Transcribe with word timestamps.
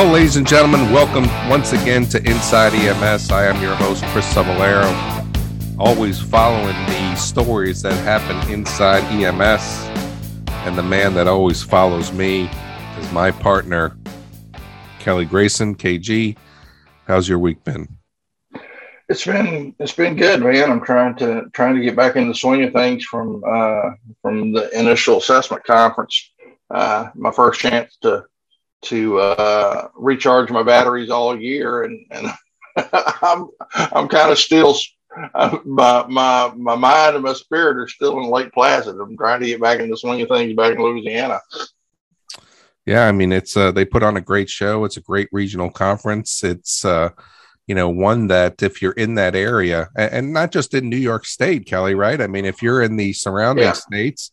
Hello, 0.00 0.14
ladies 0.14 0.36
and 0.36 0.46
gentlemen. 0.46 0.90
Welcome 0.90 1.26
once 1.50 1.74
again 1.74 2.06
to 2.06 2.16
Inside 2.26 2.72
EMS. 2.72 3.30
I 3.30 3.44
am 3.44 3.60
your 3.60 3.74
host, 3.74 4.02
Chris 4.04 4.24
Cebollero. 4.32 4.88
Always 5.78 6.18
following 6.18 6.74
the 6.86 7.14
stories 7.16 7.82
that 7.82 7.92
happen 8.02 8.50
inside 8.50 9.02
EMS. 9.12 9.60
And 10.64 10.78
the 10.78 10.82
man 10.82 11.12
that 11.16 11.28
always 11.28 11.62
follows 11.62 12.14
me 12.14 12.48
is 12.98 13.12
my 13.12 13.30
partner, 13.30 13.98
Kelly 15.00 15.26
Grayson, 15.26 15.74
KG. 15.74 16.34
How's 17.06 17.28
your 17.28 17.38
week 17.38 17.62
been? 17.64 17.86
It's 19.10 19.26
been 19.26 19.74
it's 19.78 19.92
been 19.92 20.16
good, 20.16 20.40
man. 20.40 20.70
I'm 20.70 20.82
trying 20.82 21.14
to 21.16 21.50
trying 21.52 21.76
to 21.76 21.82
get 21.82 21.94
back 21.94 22.16
in 22.16 22.26
the 22.26 22.34
swing 22.34 22.64
of 22.64 22.72
things 22.72 23.04
from 23.04 23.44
uh, 23.46 23.90
from 24.22 24.52
the 24.52 24.70
initial 24.70 25.18
assessment 25.18 25.62
conference. 25.64 26.32
Uh, 26.70 27.10
my 27.14 27.30
first 27.30 27.60
chance 27.60 27.98
to 28.00 28.24
to 28.82 29.18
uh, 29.18 29.88
recharge 29.94 30.50
my 30.50 30.62
batteries 30.62 31.10
all 31.10 31.38
year, 31.38 31.84
and, 31.84 32.06
and 32.10 32.28
I'm 33.22 33.48
I'm 33.74 34.08
kind 34.08 34.30
of 34.30 34.38
still 34.38 34.74
uh, 35.34 35.58
my 35.64 36.04
my 36.08 36.52
my 36.56 36.74
mind 36.76 37.16
and 37.16 37.24
my 37.24 37.32
spirit 37.32 37.78
are 37.78 37.88
still 37.88 38.18
in 38.18 38.30
Lake 38.30 38.52
Placid. 38.52 38.96
I'm 38.96 39.16
trying 39.16 39.40
to 39.40 39.46
get 39.46 39.60
back 39.60 39.80
in 39.80 39.90
the 39.90 39.96
swing 39.96 40.22
of 40.22 40.28
things 40.28 40.54
back 40.54 40.74
in 40.74 40.82
Louisiana. 40.82 41.40
Yeah, 42.86 43.06
I 43.06 43.12
mean 43.12 43.32
it's 43.32 43.56
uh, 43.56 43.72
they 43.72 43.84
put 43.84 44.02
on 44.02 44.16
a 44.16 44.20
great 44.20 44.48
show. 44.48 44.84
It's 44.84 44.96
a 44.96 45.02
great 45.02 45.28
regional 45.32 45.70
conference. 45.70 46.42
It's 46.44 46.84
uh, 46.84 47.10
you 47.66 47.74
know 47.74 47.88
one 47.88 48.28
that 48.28 48.62
if 48.62 48.80
you're 48.80 48.92
in 48.92 49.16
that 49.16 49.34
area 49.34 49.90
and, 49.96 50.12
and 50.12 50.32
not 50.32 50.52
just 50.52 50.74
in 50.74 50.88
New 50.88 50.96
York 50.96 51.26
State, 51.26 51.66
Kelly, 51.66 51.94
right? 51.94 52.20
I 52.20 52.26
mean 52.26 52.44
if 52.44 52.62
you're 52.62 52.82
in 52.82 52.96
the 52.96 53.12
surrounding 53.12 53.64
yeah. 53.64 53.72
states 53.72 54.32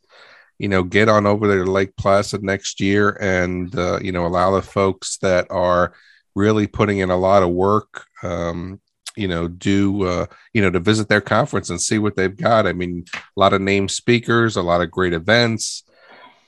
you 0.59 0.67
know, 0.67 0.83
get 0.83 1.09
on 1.09 1.25
over 1.25 1.47
there 1.47 1.63
to 1.63 1.72
Lake 1.72 1.95
Placid 1.97 2.44
next 2.44 2.80
year 2.80 3.17
and, 3.22 3.75
uh, 3.77 4.00
you 4.02 4.11
know, 4.11 4.25
allow 4.25 4.52
the 4.52 4.61
folks 4.61 5.17
that 5.17 5.47
are 5.50 5.94
really 6.36 6.67
putting 6.67 7.00
in 7.00 7.09
a 7.09 7.17
lot 7.17 7.44
of 7.44 7.50
work, 7.50 8.05
um, 8.23 8.80
you 9.16 9.28
know, 9.28 9.47
do, 9.47 10.03
uh, 10.03 10.25
you 10.53 10.61
know, 10.61 10.69
to 10.69 10.80
visit 10.80 11.09
their 11.09 11.22
conference 11.22 11.69
and 11.69 11.81
see 11.81 12.00
what 12.00 12.16
they've 12.16 12.38
got. 12.38 12.67
I 12.67 12.73
mean, 12.73 13.05
a 13.13 13.39
lot 13.39 13.53
of 13.53 13.61
named 13.61 13.91
speakers, 13.91 14.55
a 14.55 14.61
lot 14.61 14.81
of 14.81 14.91
great 14.91 15.13
events. 15.13 15.83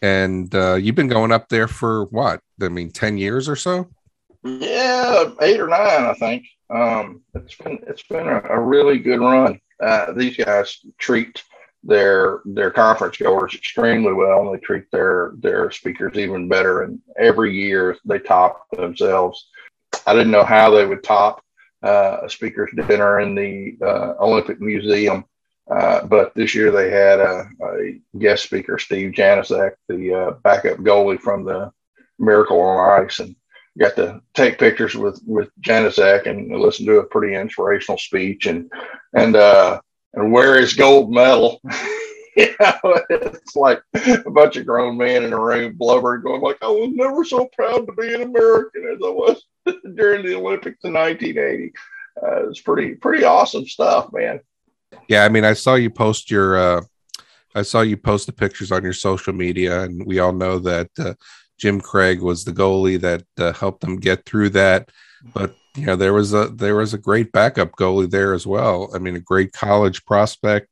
And 0.02 0.54
uh, 0.56 0.76
you've 0.76 0.96
been 0.96 1.08
going 1.08 1.32
up 1.32 1.50
there 1.50 1.68
for 1.68 2.06
what? 2.06 2.42
I 2.62 2.70
mean, 2.70 2.92
10 2.92 3.18
years 3.18 3.50
or 3.50 3.56
so? 3.56 3.90
Yeah, 4.44 5.26
eight 5.42 5.60
or 5.60 5.68
nine, 5.68 6.06
I 6.06 6.14
think. 6.14 6.46
Um, 6.70 7.22
it's 7.34 7.56
been, 7.56 7.80
it's 7.88 8.04
been 8.04 8.28
a, 8.28 8.42
a 8.50 8.60
really 8.60 9.00
good 9.00 9.20
run. 9.20 9.60
Uh, 9.82 10.14
these 10.14 10.38
guys 10.38 10.78
treat 10.98 11.44
their 11.84 12.42
their 12.46 12.72
conference 12.72 13.18
goers 13.18 13.56
extremely 13.56 14.14
well 14.14 14.42
and 14.42 14.54
they 14.54 14.60
treat 14.60 14.84
their 14.92 15.32
their 15.38 15.72
speakers 15.72 16.18
even 16.18 16.50
better 16.50 16.84
and 16.84 17.00
every 17.18 17.54
year 17.54 17.96
they 18.06 18.20
top 18.20 18.70
themselves. 18.72 19.48
I 20.06 20.14
didn't 20.14 20.32
know 20.32 20.44
how 20.44 20.70
they 20.70 20.86
would 20.86 21.04
top 21.04 21.42
uh, 21.82 22.18
a 22.24 22.30
speakers 22.30 22.70
dinner 22.88 23.22
in 23.22 23.34
the 23.36 23.78
uh, 23.82 24.14
olympic 24.20 24.60
museum 24.60 25.24
uh, 25.72 26.06
but 26.06 26.34
this 26.36 26.54
year 26.54 26.72
they 26.72 26.90
had 26.90 27.20
a, 27.20 27.50
a 27.64 28.00
guest 28.18 28.44
speaker 28.44 28.78
steve 28.78 29.14
Janaszak 29.14 29.72
the 29.88 30.14
uh, 30.14 30.32
backup 30.44 30.80
goalie 30.80 31.20
from 31.20 31.46
the 31.46 31.72
miracle 32.20 32.60
on 32.60 33.06
ice 33.06 33.20
and 33.20 33.36
got 33.80 33.96
to 33.96 34.22
take 34.34 34.60
pictures 34.60 34.96
with 34.96 35.22
with 35.26 35.50
Janaszak 35.62 36.28
and 36.28 36.52
listen 36.52 36.86
to 36.86 37.00
a 37.00 37.06
pretty 37.06 37.36
inspirational 37.36 37.98
speech 37.98 38.46
and 38.46 38.70
and 39.14 39.38
uh 39.38 39.80
and 40.14 40.32
where 40.32 40.60
is 40.60 40.74
gold 40.74 41.12
medal. 41.12 41.62
you 42.36 42.48
know, 42.60 43.02
it's 43.10 43.56
like 43.56 43.82
a 43.94 44.30
bunch 44.30 44.56
of 44.58 44.66
grown 44.66 44.98
men 44.98 45.24
in 45.24 45.34
a 45.34 45.40
room 45.40 45.76
blubbering, 45.76 46.22
going 46.22 46.42
like, 46.42 46.58
"I 46.62 46.68
was 46.68 46.92
never 46.94 47.26
so 47.26 47.50
proud 47.54 47.86
to 47.88 47.94
be 47.94 48.14
an 48.14 48.22
American 48.22 48.86
as 48.92 49.00
I 49.04 49.10
was 49.10 49.44
during 49.96 50.26
the 50.26 50.36
Olympics 50.36 50.84
in 50.84 50.94
1980." 50.94 51.74
Uh, 52.22 52.50
it's 52.50 52.62
pretty 52.62 52.96
pretty 52.96 53.24
awesome 53.24 53.68
stuff, 53.68 54.12
man. 54.14 54.40
Yeah, 55.08 55.26
I 55.26 55.30
mean, 55.30 55.46
I 55.46 55.54
saw 55.54 55.76
you 55.76 55.90
post 55.90 56.32
your, 56.32 56.58
uh, 56.58 56.82
I 57.56 57.62
saw 57.62 57.82
you 57.82 57.98
post 57.98 58.26
the 58.26 58.34
pictures 58.34 58.72
on 58.72 58.84
your 58.84 58.94
social 58.94 59.34
media, 59.34 59.84
and 59.84 60.06
we 60.06 60.20
all 60.20 60.34
know 60.34 60.60
that 60.60 60.90
uh, 60.98 61.14
Jim 61.58 61.80
Craig 61.82 62.22
was 62.22 62.44
the 62.46 62.52
goalie 62.52 63.00
that 63.02 63.24
uh, 63.38 63.54
helped 63.54 63.82
them 63.82 63.98
get 63.98 64.26
through 64.26 64.50
that. 64.52 64.90
But 65.34 65.56
you 65.76 65.86
know 65.86 65.96
there 65.96 66.14
was 66.14 66.34
a 66.34 66.48
there 66.50 66.76
was 66.76 66.94
a 66.94 66.98
great 66.98 67.32
backup 67.32 67.72
goalie 67.74 68.10
there 68.10 68.34
as 68.34 68.48
well. 68.48 68.90
I 68.94 69.00
mean, 69.00 69.16
a 69.16 69.22
great 69.22 69.54
college 69.54 70.04
prospect, 70.06 70.68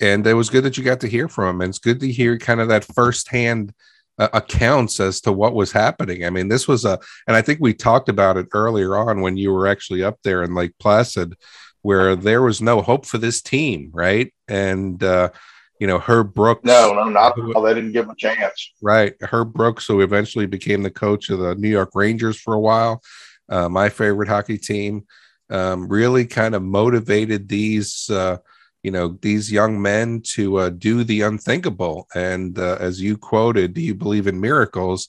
and 0.00 0.26
it 0.26 0.34
was 0.34 0.50
good 0.50 0.64
that 0.64 0.76
you 0.76 0.84
got 0.84 1.00
to 1.00 1.08
hear 1.08 1.28
from 1.28 1.56
him. 1.56 1.60
And 1.62 1.70
it's 1.70 1.78
good 1.78 2.00
to 2.00 2.10
hear 2.10 2.38
kind 2.38 2.60
of 2.60 2.68
that 2.68 2.84
firsthand 2.84 3.72
uh, 4.18 4.28
accounts 4.32 4.98
as 5.00 5.20
to 5.22 5.32
what 5.32 5.54
was 5.54 5.72
happening. 5.72 6.24
I 6.24 6.30
mean, 6.30 6.48
this 6.48 6.66
was 6.66 6.84
a, 6.84 6.98
and 7.26 7.36
I 7.36 7.42
think 7.42 7.60
we 7.60 7.72
talked 7.72 8.08
about 8.08 8.36
it 8.36 8.48
earlier 8.52 8.96
on 8.96 9.20
when 9.20 9.36
you 9.36 9.52
were 9.52 9.66
actually 9.66 10.02
up 10.02 10.18
there 10.22 10.42
in 10.42 10.54
Lake 10.54 10.72
Placid, 10.80 11.34
where 11.82 12.16
there 12.16 12.42
was 12.42 12.60
no 12.60 12.82
hope 12.82 13.06
for 13.06 13.18
this 13.18 13.40
team, 13.40 13.90
right? 13.92 14.32
And 14.48 15.02
uh, 15.04 15.30
you 15.78 15.86
know, 15.86 15.98
Herb 15.98 16.34
Brooks. 16.34 16.64
No, 16.64 16.94
no, 16.94 17.04
not 17.04 17.36
who, 17.36 17.52
they 17.52 17.74
didn't 17.74 17.92
give 17.92 18.06
him 18.06 18.10
a 18.10 18.16
chance. 18.16 18.72
Right, 18.82 19.14
Herb 19.20 19.52
Brooks, 19.52 19.86
who 19.86 20.00
eventually 20.00 20.46
became 20.46 20.82
the 20.82 20.90
coach 20.90 21.30
of 21.30 21.38
the 21.38 21.54
New 21.54 21.68
York 21.68 21.90
Rangers 21.94 22.40
for 22.40 22.54
a 22.54 22.60
while 22.60 23.02
uh, 23.48 23.68
my 23.68 23.88
favorite 23.88 24.28
hockey 24.28 24.58
team, 24.58 25.06
um, 25.50 25.88
really 25.88 26.26
kind 26.26 26.54
of 26.54 26.62
motivated 26.62 27.48
these, 27.48 28.10
uh, 28.10 28.38
you 28.82 28.90
know, 28.90 29.18
these 29.22 29.50
young 29.50 29.80
men 29.80 30.20
to 30.34 30.56
uh, 30.56 30.70
do 30.70 31.04
the 31.04 31.22
unthinkable. 31.22 32.06
And 32.14 32.58
uh, 32.58 32.76
as 32.80 33.00
you 33.00 33.16
quoted, 33.16 33.74
"Do 33.74 33.80
you 33.80 33.94
believe 33.94 34.26
in 34.26 34.40
miracles?" 34.40 35.08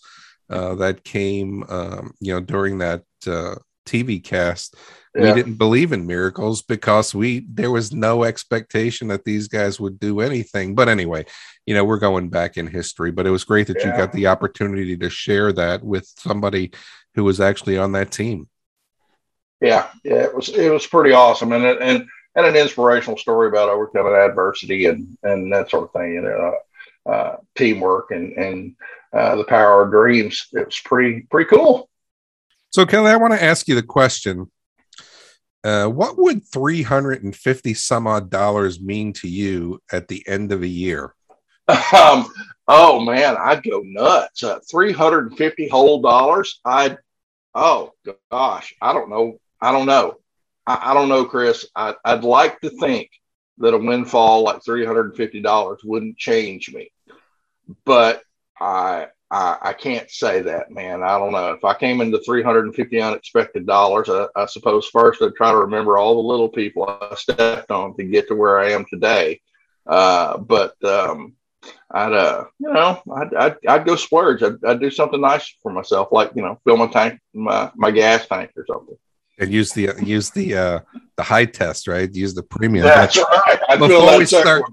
Uh, 0.50 0.76
that 0.76 1.03
came, 1.03 1.64
um, 1.68 2.14
you 2.22 2.34
know, 2.34 2.40
during 2.40 2.78
that 2.78 3.03
uh, 3.26 3.56
TV 3.86 4.24
cast. 4.24 4.76
Yeah. 5.16 5.24
We 5.24 5.34
didn't 5.34 5.56
believe 5.56 5.94
in 5.94 6.06
miracles 6.06 6.62
because 6.62 7.16
we 7.16 7.47
there 7.50 7.72
was 7.72 7.92
no 7.92 8.24
expectation 8.24 9.08
that 9.08 9.24
these 9.24 9.47
guys 9.47 9.80
would 9.80 10.00
do 10.00 10.20
anything. 10.20 10.76
But 10.76 10.90
anyway, 10.90 11.26
you 11.66 11.74
know, 11.74 11.84
we're 11.84 11.97
going 11.97 12.30
back 12.30 12.58
in 12.58 12.68
history. 12.68 13.12
But 13.12 13.26
it 13.26 13.31
was 13.31 13.44
great 13.44 13.68
that 13.68 13.78
yeah. 13.80 13.88
you 13.88 13.97
got 13.97 14.12
the 14.12 14.28
opportunity 14.28 14.96
to 14.96 15.09
share 15.09 15.52
that 15.53 15.84
with 15.84 16.06
somebody 16.18 16.72
who 17.17 17.23
was 17.25 17.41
actually 17.41 17.78
on 17.78 17.91
that 17.94 18.11
team. 18.11 18.47
Yeah, 19.59 19.88
yeah, 20.05 20.22
it 20.22 20.35
was 20.35 20.50
it 20.50 20.72
was 20.72 20.85
pretty 20.85 21.11
awesome, 21.11 21.51
and 21.51 21.66
and 21.66 22.07
and 22.35 22.45
an 22.45 22.55
inspirational 22.55 23.17
story 23.17 23.50
about 23.50 23.69
overcoming 23.69 24.13
adversity 24.13 24.85
and 24.85 25.17
and 25.23 25.51
that 25.51 25.69
sort 25.69 25.85
of 25.85 25.91
thing. 25.91 26.13
You 26.13 26.22
know, 26.22 26.53
uh, 27.07 27.09
uh, 27.09 27.38
teamwork 27.55 28.11
and 28.11 28.33
and 28.33 28.75
uh, 29.11 29.35
the 29.35 29.45
power 29.45 29.83
of 29.83 29.91
dreams. 29.91 30.47
It 30.53 30.67
was 30.67 30.79
pretty 30.85 31.22
pretty 31.31 31.50
cool. 31.50 31.89
So, 32.69 32.85
Kelly, 32.85 33.09
I 33.09 33.16
want 33.17 33.34
to 33.34 33.44
ask 33.44 33.67
you 33.67 33.73
the 33.73 33.81
question: 33.81 34.51
uh, 35.63 35.88
What 35.88 36.19
would 36.19 36.45
three 36.45 36.84
hundred 36.84 37.23
and 37.23 37.35
fifty 37.35 37.73
some 37.73 38.05
odd 38.05 38.29
dollars 38.29 38.79
mean 38.79 39.11
to 39.13 39.28
you 39.28 39.81
at 39.91 40.07
the 40.07 40.23
end 40.28 40.51
of 40.51 40.61
a 40.61 40.67
year? 40.67 41.13
Um, 41.94 42.31
oh 42.67 43.01
man, 43.01 43.35
I'd 43.38 43.63
go 43.63 43.81
nuts. 43.84 44.44
Uh, 44.44 44.59
three 44.69 44.94
hundred 44.94 45.29
and 45.29 45.38
fifty 45.38 45.67
whole 45.67 46.01
dollars. 46.01 46.61
I'd 46.63 46.97
Oh 47.59 47.94
gosh, 48.29 48.75
I 48.79 48.94
don't 48.94 49.09
know. 49.09 49.40
I 49.59 49.72
don't 49.72 49.88
know. 49.88 50.19
I, 50.68 50.91
I 50.91 50.94
don't 50.94 51.09
know, 51.09 51.25
Chris. 51.25 51.66
I, 51.75 51.95
would 52.06 52.23
like 52.23 52.62
to 52.62 52.69
think 52.69 53.09
that 53.57 53.73
a 53.73 53.79
windfall 53.79 54.44
like 54.44 54.63
three 54.63 54.85
hundred 54.85 55.07
and 55.07 55.16
fifty 55.16 55.41
dollars 55.41 55.81
wouldn't 55.84 56.19
change 56.19 56.72
me, 56.72 56.91
but 57.84 58.22
I, 58.59 59.07
I, 59.31 59.57
I 59.59 59.73
can't 59.73 60.07
say 60.12 60.44
that, 60.44 60.69
man. 60.69 61.01
I 61.01 61.17
don't 61.17 61.31
know. 61.31 61.53
If 61.53 61.66
I 61.66 61.73
came 61.73 62.00
into 62.00 62.19
three 62.19 62.44
hundred 62.44 62.66
and 62.66 62.75
fifty 62.75 63.01
unexpected 63.01 63.66
dollars, 63.66 64.08
I, 64.08 64.28
I 64.35 64.46
suppose 64.46 64.87
first 64.87 65.23
I'd 65.23 65.34
try 65.34 65.49
to 65.49 65.58
remember 65.58 65.97
all 65.97 66.14
the 66.14 66.29
little 66.29 66.49
people 66.49 66.87
I 66.87 67.16
stepped 67.16 67.72
on 67.72 67.97
to 67.97 68.03
get 68.03 68.28
to 68.28 68.35
where 68.35 68.59
I 68.59 68.73
am 68.73 68.85
today. 68.85 69.41
Uh, 69.87 70.37
but 70.37 70.76
um, 70.84 71.34
I'd 71.92 72.14
uh 72.14 72.46
you 72.59 72.72
know 72.72 73.02
I'd 73.16 73.34
I'd, 73.34 73.56
I'd 73.68 73.86
go 73.86 73.96
splurge. 73.96 74.44
I'd, 74.44 74.64
I'd 74.66 74.80
do 74.80 74.92
something 74.92 75.22
nice 75.22 75.56
for 75.62 75.72
myself, 75.72 76.09
like 76.12 76.32
you 76.36 76.42
know 76.42 76.59
fill 76.64 76.78
my 76.78 76.88
tank 76.88 77.20
my 77.34 77.72
my 77.76 77.92
gas 77.92 78.28
tank 78.28 78.52
or 78.56 78.66
something. 78.68 78.98
And 79.40 79.52
use 79.52 79.72
the 79.74 79.94
use 80.04 80.32
the 80.32 80.56
uh 80.56 80.80
the 81.16 81.24
high 81.24 81.46
test, 81.46 81.88
right? 81.88 82.14
Use 82.14 82.34
the 82.34 82.44
premium. 82.44 82.86
That's 82.86 83.18
right. 83.18 83.59
I 83.70 83.78
before 83.78 84.18
we 84.18 84.26
start 84.26 84.64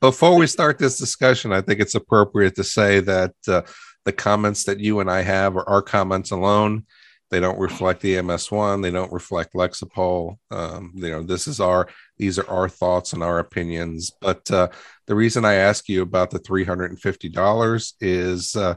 before 0.00 0.36
we 0.36 0.46
start 0.46 0.78
this 0.78 0.98
discussion, 0.98 1.52
I 1.52 1.60
think 1.60 1.80
it's 1.80 1.94
appropriate 1.94 2.56
to 2.56 2.64
say 2.64 3.00
that 3.00 3.34
uh, 3.46 3.62
the 4.04 4.12
comments 4.12 4.64
that 4.64 4.80
you 4.80 5.00
and 5.00 5.10
I 5.10 5.22
have 5.22 5.56
are 5.56 5.68
our 5.68 5.82
comments 5.82 6.30
alone. 6.30 6.84
They 7.30 7.40
don't 7.40 7.58
reflect 7.58 8.00
the 8.00 8.14
EMS1. 8.14 8.82
They 8.82 8.90
don't 8.90 9.12
reflect 9.12 9.54
Lexipol. 9.54 10.38
Um, 10.50 10.92
you 10.94 11.10
know, 11.10 11.22
this 11.22 11.46
is 11.46 11.60
our 11.60 11.88
these 12.16 12.38
are 12.38 12.48
our 12.48 12.68
thoughts 12.68 13.12
and 13.12 13.22
our 13.22 13.38
opinions. 13.38 14.12
But 14.20 14.50
uh, 14.50 14.68
the 15.06 15.14
reason 15.14 15.44
I 15.44 15.54
ask 15.54 15.88
you 15.88 16.02
about 16.02 16.30
the 16.30 16.40
$350 16.40 17.92
is 18.00 18.56
uh, 18.56 18.74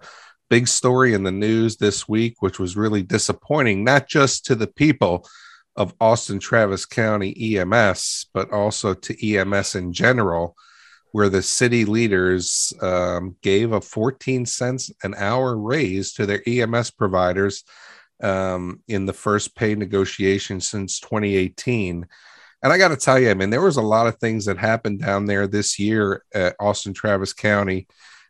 big 0.50 0.68
story 0.68 1.14
in 1.14 1.24
the 1.24 1.32
news 1.32 1.78
this 1.78 2.10
week, 2.10 2.42
which 2.42 2.60
was 2.60 2.76
really 2.76 3.04
disappointing, 3.04 3.84
not 3.86 4.08
just 4.08 4.46
to 4.46 4.56
the 4.56 4.68
people 4.68 5.26
of 5.78 5.94
Austin 6.02 6.40
Travis 6.40 6.86
County 6.86 7.58
EMS, 7.58 8.28
but 8.34 8.52
also 8.52 8.94
to 8.94 9.36
EMS 9.36 9.76
in 9.76 9.94
general, 9.94 10.58
where 11.14 11.30
the 11.30 11.42
city 11.42 11.86
leaders 11.86 12.74
um, 12.82 13.38
gave 13.42 13.72
a 13.72 13.80
14 13.80 14.46
cents 14.46 14.92
an 15.04 15.14
hour 15.16 15.58
raise 15.58 16.14
to 16.14 16.26
their 16.26 16.42
EMS 16.46 16.92
providers 16.92 17.64
um, 18.22 18.82
in 18.88 19.06
the 19.06 19.14
first 19.14 19.56
pay 19.56 19.76
negotiation 19.76 20.62
since 20.62 21.00
2018. 21.00 22.06
And 22.64 22.72
I 22.72 22.78
got 22.78 22.90
to 22.90 22.98
tell 22.98 23.20
you, 23.20 23.32
I 23.32 23.34
mean, 23.34 23.50
there 23.50 23.62
was 23.62 23.78
a 23.78 23.82
lot 23.82 24.08
of 24.08 24.18
things 24.18 24.46
that 24.46 24.58
happened 24.58 25.00
down 25.00 25.26
there 25.26 25.48
this 25.48 25.80
year 25.80 26.24
at 26.34 26.56
Austin 26.60 26.94
Travis 26.94 27.34
County. 27.34 27.88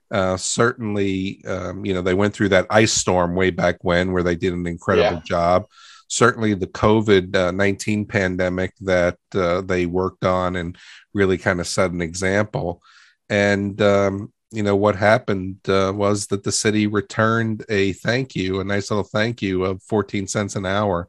Uh, 0.10 0.38
certainly, 0.38 1.44
um, 1.46 1.86
you 1.86 1.94
know, 1.94 2.02
they 2.02 2.14
went 2.14 2.34
through 2.34 2.50
that 2.50 2.68
ice 2.70 2.92
storm 2.92 3.36
way 3.36 3.50
back 3.50 3.78
when, 3.82 4.12
where 4.12 4.24
they 4.24 4.36
did 4.36 4.54
an 4.54 4.68
incredible 4.68 5.18
yeah. 5.18 5.22
job. 5.26 5.66
Certainly, 6.08 6.56
the 6.56 6.68
COVID 6.68 7.36
uh, 7.36 7.52
19 7.52 8.06
pandemic 8.06 8.74
that 8.82 9.18
uh, 9.34 9.62
they 9.62 9.86
worked 9.86 10.26
on 10.26 10.58
and 10.58 10.78
really 11.14 11.38
kind 11.38 11.62
of 11.62 11.68
set 11.68 11.92
an 11.92 12.02
example. 12.02 12.82
And, 13.30 13.82
um, 13.82 14.34
you 14.52 14.64
know, 14.64 14.76
what 14.76 14.96
happened 14.96 15.58
uh, 15.70 15.94
was 15.96 16.28
that 16.28 16.44
the 16.44 16.52
city 16.52 16.86
returned 16.86 17.64
a 17.70 17.94
thank 17.94 18.36
you, 18.36 18.60
a 18.60 18.64
nice 18.64 18.92
little 18.92 19.04
thank 19.04 19.42
you 19.42 19.64
of 19.64 19.82
14 19.84 20.28
cents 20.28 20.56
an 20.56 20.66
hour 20.66 21.08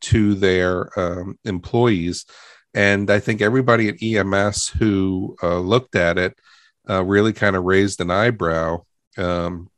to 0.00 0.34
their 0.34 0.98
um, 0.98 1.38
employees. 1.44 2.26
And 2.74 3.10
I 3.10 3.20
think 3.20 3.40
everybody 3.40 3.88
at 3.88 4.02
EMS 4.02 4.68
who 4.68 5.36
uh, 5.42 5.58
looked 5.58 5.94
at 5.94 6.18
it 6.18 6.38
uh, 6.88 7.04
really 7.04 7.32
kind 7.32 7.56
of 7.56 7.64
raised 7.64 8.00
an 8.00 8.10
eyebrow. 8.10 8.84
Um, 9.16 9.70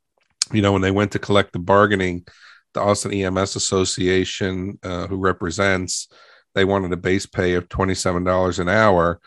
you 0.53 0.63
know, 0.63 0.73
when 0.73 0.83
they 0.83 0.91
went 0.91 1.13
to 1.13 1.19
collect 1.19 1.53
the 1.53 1.59
bargaining, 1.59 2.27
the 2.75 2.81
Austin 2.81 3.13
EMS 3.13 3.57
Association, 3.57 4.79
uh, 4.83 5.07
who 5.07 5.17
represents, 5.17 6.09
they 6.55 6.65
wanted 6.65 6.93
a 6.93 6.97
base 6.97 7.27
pay 7.27 7.55
of 7.55 7.69
$27 7.69 8.59
an 8.59 8.69
hour. 8.69 9.21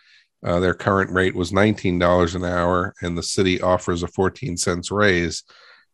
Uh, 0.46 0.60
their 0.60 0.76
current 0.76 1.12
rate 1.12 1.34
was 1.34 1.52
$19 1.52 2.36
an 2.36 2.46
hour, 2.46 2.94
and 3.02 3.18
the 3.18 3.24
city 3.24 3.60
offers 3.60 4.04
a 4.04 4.08
14 4.08 4.58
cents 4.58 4.92
raise. 4.92 5.44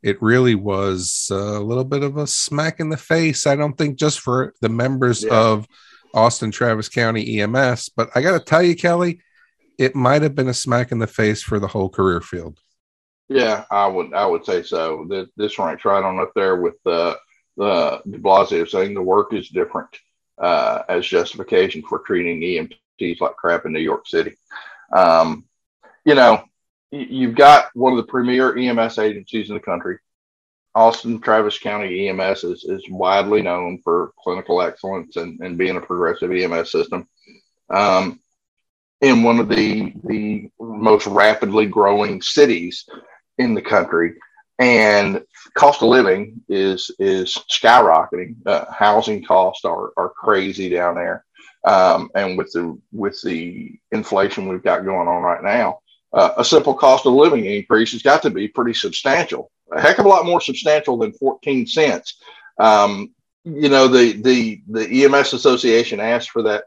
It 0.03 0.21
really 0.21 0.55
was 0.55 1.29
a 1.31 1.59
little 1.59 1.85
bit 1.85 2.03
of 2.03 2.17
a 2.17 2.27
smack 2.27 2.81
in 2.81 2.89
the 2.89 2.97
face. 2.97 3.47
I 3.47 3.55
don't 3.55 3.77
think 3.77 3.97
just 3.97 4.19
for 4.19 4.53
the 4.59 4.67
members 4.67 5.23
yeah. 5.23 5.33
of 5.33 5.67
Austin 6.13 6.51
Travis 6.51 6.89
County 6.89 7.39
EMS. 7.39 7.89
But 7.95 8.09
I 8.13 8.21
got 8.21 8.37
to 8.37 8.43
tell 8.43 8.61
you, 8.61 8.75
Kelly, 8.75 9.21
it 9.77 9.95
might 9.95 10.21
have 10.21 10.35
been 10.35 10.49
a 10.49 10.53
smack 10.53 10.91
in 10.91 10.99
the 10.99 11.07
face 11.07 11.41
for 11.41 11.57
the 11.59 11.67
whole 11.67 11.89
career 11.89 12.19
field. 12.19 12.59
Yeah, 13.29 13.63
I 13.71 13.87
would 13.87 14.13
I 14.13 14.25
would 14.25 14.45
say 14.45 14.63
so. 14.63 15.05
This, 15.09 15.27
this 15.37 15.57
ranks 15.57 15.85
right 15.85 16.03
on 16.03 16.19
up 16.19 16.33
there 16.35 16.57
with 16.57 16.75
the 16.83 17.17
the 17.55 18.01
De 18.09 18.17
Blasio 18.17 18.67
saying 18.67 18.93
the 18.93 19.01
work 19.01 19.33
is 19.33 19.47
different 19.47 19.89
uh, 20.37 20.81
as 20.89 21.07
justification 21.07 21.81
for 21.83 21.99
treating 21.99 22.43
EMTs 23.01 23.21
like 23.21 23.35
crap 23.35 23.65
in 23.65 23.73
New 23.73 23.79
York 23.79 24.07
City. 24.07 24.35
Um, 24.93 25.45
you 26.05 26.15
know, 26.15 26.43
you've 26.91 27.35
got 27.35 27.69
one 27.73 27.93
of 27.93 27.97
the 27.97 28.11
premier 28.11 28.57
EMS 28.57 28.97
agencies 28.99 29.49
in 29.49 29.55
the 29.55 29.61
country. 29.61 29.97
Austin 30.73 31.19
Travis 31.19 31.59
County 31.59 32.07
EMS 32.07 32.43
is, 32.43 32.63
is 32.63 32.89
widely 32.89 33.41
known 33.41 33.79
for 33.83 34.13
clinical 34.23 34.61
excellence 34.61 35.17
and, 35.17 35.39
and 35.41 35.57
being 35.57 35.75
a 35.75 35.81
progressive 35.81 36.31
EMS 36.31 36.71
system. 36.71 37.07
Um, 37.69 38.19
in 39.01 39.23
one 39.23 39.39
of 39.39 39.49
the 39.49 39.93
the 40.05 40.49
most 40.59 41.07
rapidly 41.07 41.65
growing 41.65 42.21
cities 42.21 42.85
in 43.37 43.53
the 43.55 43.61
country, 43.61 44.13
and 44.59 45.23
cost 45.55 45.81
of 45.81 45.89
living 45.89 46.41
is 46.47 46.91
is 46.99 47.35
skyrocketing. 47.51 48.35
Uh, 48.45 48.71
housing 48.71 49.23
costs 49.23 49.65
are 49.65 49.91
are 49.97 50.09
crazy 50.09 50.69
down 50.69 50.95
there, 50.95 51.25
um, 51.63 52.09
and 52.15 52.37
with 52.37 52.51
the 52.51 52.79
with 52.91 53.21
the 53.21 53.79
inflation 53.91 54.47
we've 54.47 54.63
got 54.63 54.85
going 54.85 55.07
on 55.07 55.21
right 55.21 55.43
now, 55.43 55.79
uh, 56.13 56.31
a 56.37 56.45
simple 56.45 56.73
cost 56.73 57.05
of 57.05 57.13
living 57.13 57.45
increase 57.45 57.91
has 57.91 58.01
got 58.01 58.21
to 58.23 58.29
be 58.29 58.47
pretty 58.47 58.73
substantial 58.73 59.51
a 59.71 59.81
heck 59.81 59.99
of 59.99 60.05
a 60.05 60.09
lot 60.09 60.25
more 60.25 60.41
substantial 60.41 60.97
than 60.97 61.13
14 61.13 61.65
cents. 61.67 62.17
Um, 62.59 63.11
you 63.43 63.69
know, 63.69 63.87
the 63.87 64.13
the 64.13 64.61
the 64.67 65.05
EMS 65.05 65.33
Association 65.33 65.99
asked 65.99 66.29
for 66.29 66.43
that 66.43 66.65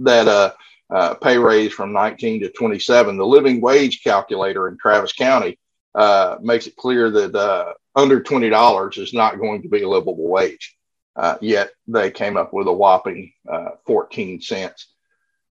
that 0.00 0.28
uh, 0.28 0.52
uh, 0.90 1.14
pay 1.14 1.38
raise 1.38 1.72
from 1.72 1.92
19 1.92 2.40
to 2.40 2.50
27. 2.50 3.16
The 3.16 3.26
living 3.26 3.60
wage 3.60 4.02
calculator 4.02 4.68
in 4.68 4.76
Travis 4.76 5.12
County 5.12 5.58
uh, 5.94 6.36
makes 6.42 6.66
it 6.66 6.76
clear 6.76 7.10
that 7.10 7.34
uh, 7.34 7.72
under 7.96 8.20
$20 8.20 8.98
is 8.98 9.14
not 9.14 9.38
going 9.38 9.62
to 9.62 9.68
be 9.68 9.82
a 9.82 9.88
livable 9.88 10.28
wage. 10.28 10.76
Uh, 11.20 11.36
yet 11.42 11.70
they 11.86 12.10
came 12.10 12.38
up 12.38 12.50
with 12.54 12.66
a 12.66 12.72
whopping 12.72 13.30
uh, 13.46 13.72
14 13.86 14.40
cents. 14.40 14.86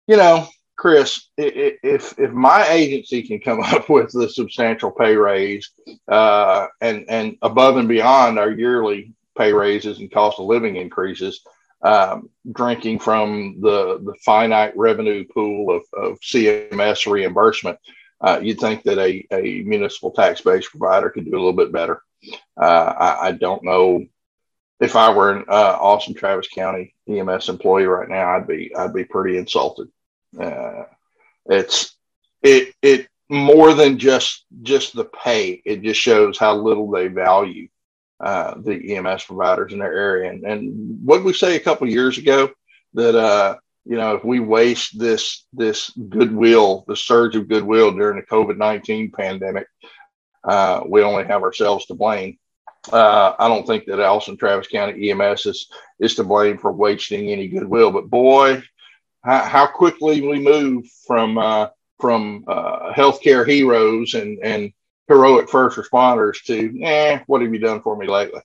You 0.07 0.17
know, 0.17 0.49
Chris, 0.79 1.29
if 1.37 2.19
if 2.19 2.33
my 2.33 2.67
agency 2.69 3.23
can 3.23 3.39
come 3.39 3.61
up 3.75 3.91
with 3.91 4.11
the 4.13 4.31
substantial 4.31 4.91
pay 4.91 5.15
raise 5.15 5.71
uh, 6.11 6.69
and 6.81 7.05
and 7.11 7.37
above 7.43 7.77
and 7.77 7.87
beyond 7.87 8.39
our 8.39 8.51
yearly 8.51 9.13
pay 9.37 9.53
raises 9.53 9.99
and 9.99 10.11
cost 10.11 10.39
of 10.39 10.47
living 10.47 10.77
increases, 10.77 11.43
um, 11.83 12.31
drinking 12.51 12.99
from 12.99 13.61
the 13.61 14.01
the 14.03 14.15
finite 14.25 14.75
revenue 14.75 15.27
pool 15.27 15.77
of, 15.77 15.83
of 15.93 16.19
CMS 16.21 17.11
reimbursement, 17.13 17.79
uh, 18.23 18.41
you'd 18.43 18.59
think 18.59 18.85
that 18.85 18.99
a, 18.99 19.27
a 19.31 19.63
municipal 19.65 20.13
tax 20.13 20.41
based 20.41 20.71
provider 20.71 21.11
could 21.11 21.27
do 21.27 21.33
a 21.33 21.37
little 21.37 21.53
bit 21.53 21.73
better. 21.73 22.01
Uh, 22.57 22.95
I, 22.99 23.29
I, 23.29 23.33
don't 23.33 23.63
know 23.63 24.05
if 24.81 24.97
I 24.97 25.13
were 25.13 25.33
an 25.33 25.45
uh, 25.49 25.77
Austin 25.81 26.15
Travis 26.15 26.49
County 26.49 26.95
EMS 27.09 27.49
employee 27.49 27.85
right 27.85 28.09
now, 28.09 28.37
I'd 28.37 28.47
be 28.47 28.75
I'd 28.75 28.95
be 28.95 29.05
pretty 29.05 29.37
insulted. 29.37 29.89
Uh, 30.39 30.85
it's 31.47 31.97
it 32.43 32.75
it 32.83 33.09
more 33.29 33.75
than 33.75 33.99
just 33.99 34.45
just 34.63 34.95
the 34.95 35.05
pay. 35.05 35.61
It 35.65 35.83
just 35.83 36.01
shows 36.01 36.39
how 36.39 36.57
little 36.57 36.91
they 36.91 37.09
value 37.09 37.69
uh, 38.21 38.55
the 38.65 38.97
EMS 38.97 39.25
providers 39.25 39.73
in 39.73 39.79
their 39.79 39.93
area. 39.93 40.31
And, 40.31 40.45
and 40.45 41.05
what 41.05 41.25
we 41.25 41.33
say 41.33 41.57
a 41.57 41.61
couple 41.61 41.89
years 41.89 42.19
ago 42.19 42.51
that 42.95 43.15
uh, 43.15 43.57
you 43.85 43.97
know 43.97 44.15
if 44.15 44.25
we 44.25 44.41
waste 44.41 44.99
this 44.99 45.45
this 45.53 45.91
goodwill, 45.91 46.85
the 46.87 46.97
surge 46.97 47.37
of 47.37 47.49
goodwill 47.49 47.93
during 47.93 48.17
the 48.17 48.27
COVID 48.27 48.57
nineteen 48.57 49.11
pandemic, 49.11 49.67
uh, 50.45 50.83
we 50.87 51.03
only 51.03 51.25
have 51.25 51.43
ourselves 51.43 51.87
to 51.87 51.95
blame. 51.95 52.39
Uh, 52.93 53.35
I 53.39 53.49
don't 53.49 53.67
think 53.67 53.85
that 53.87 54.01
Austin 54.01 54.37
Travis 54.37 54.69
County 54.69 55.11
EMS 55.11 55.47
is 55.47 55.71
is 56.01 56.15
to 56.15 56.25
blame 56.25 56.59
for 56.59 56.73
wasting 56.73 57.31
any 57.31 57.49
goodwill. 57.49 57.91
But 57.91 58.09
boy, 58.09 58.63
how, 59.25 59.45
how 59.45 59.67
quickly 59.67 60.21
we 60.21 60.39
move 60.39 60.87
from 61.07 61.39
uh, 61.39 61.69
from 61.99 62.45
uh, 62.47 62.93
healthcare 62.93 63.47
heroes 63.47 64.15
and 64.15 64.39
and 64.43 64.73
heroic 65.09 65.49
first 65.49 65.79
responders 65.79 66.43
to 66.45 66.83
eh, 66.83 67.21
what 67.27 67.43
have 67.43 67.53
you 67.53 67.59
done 67.59 67.83
for 67.83 67.97
me 67.97 68.07
lately? 68.07 68.41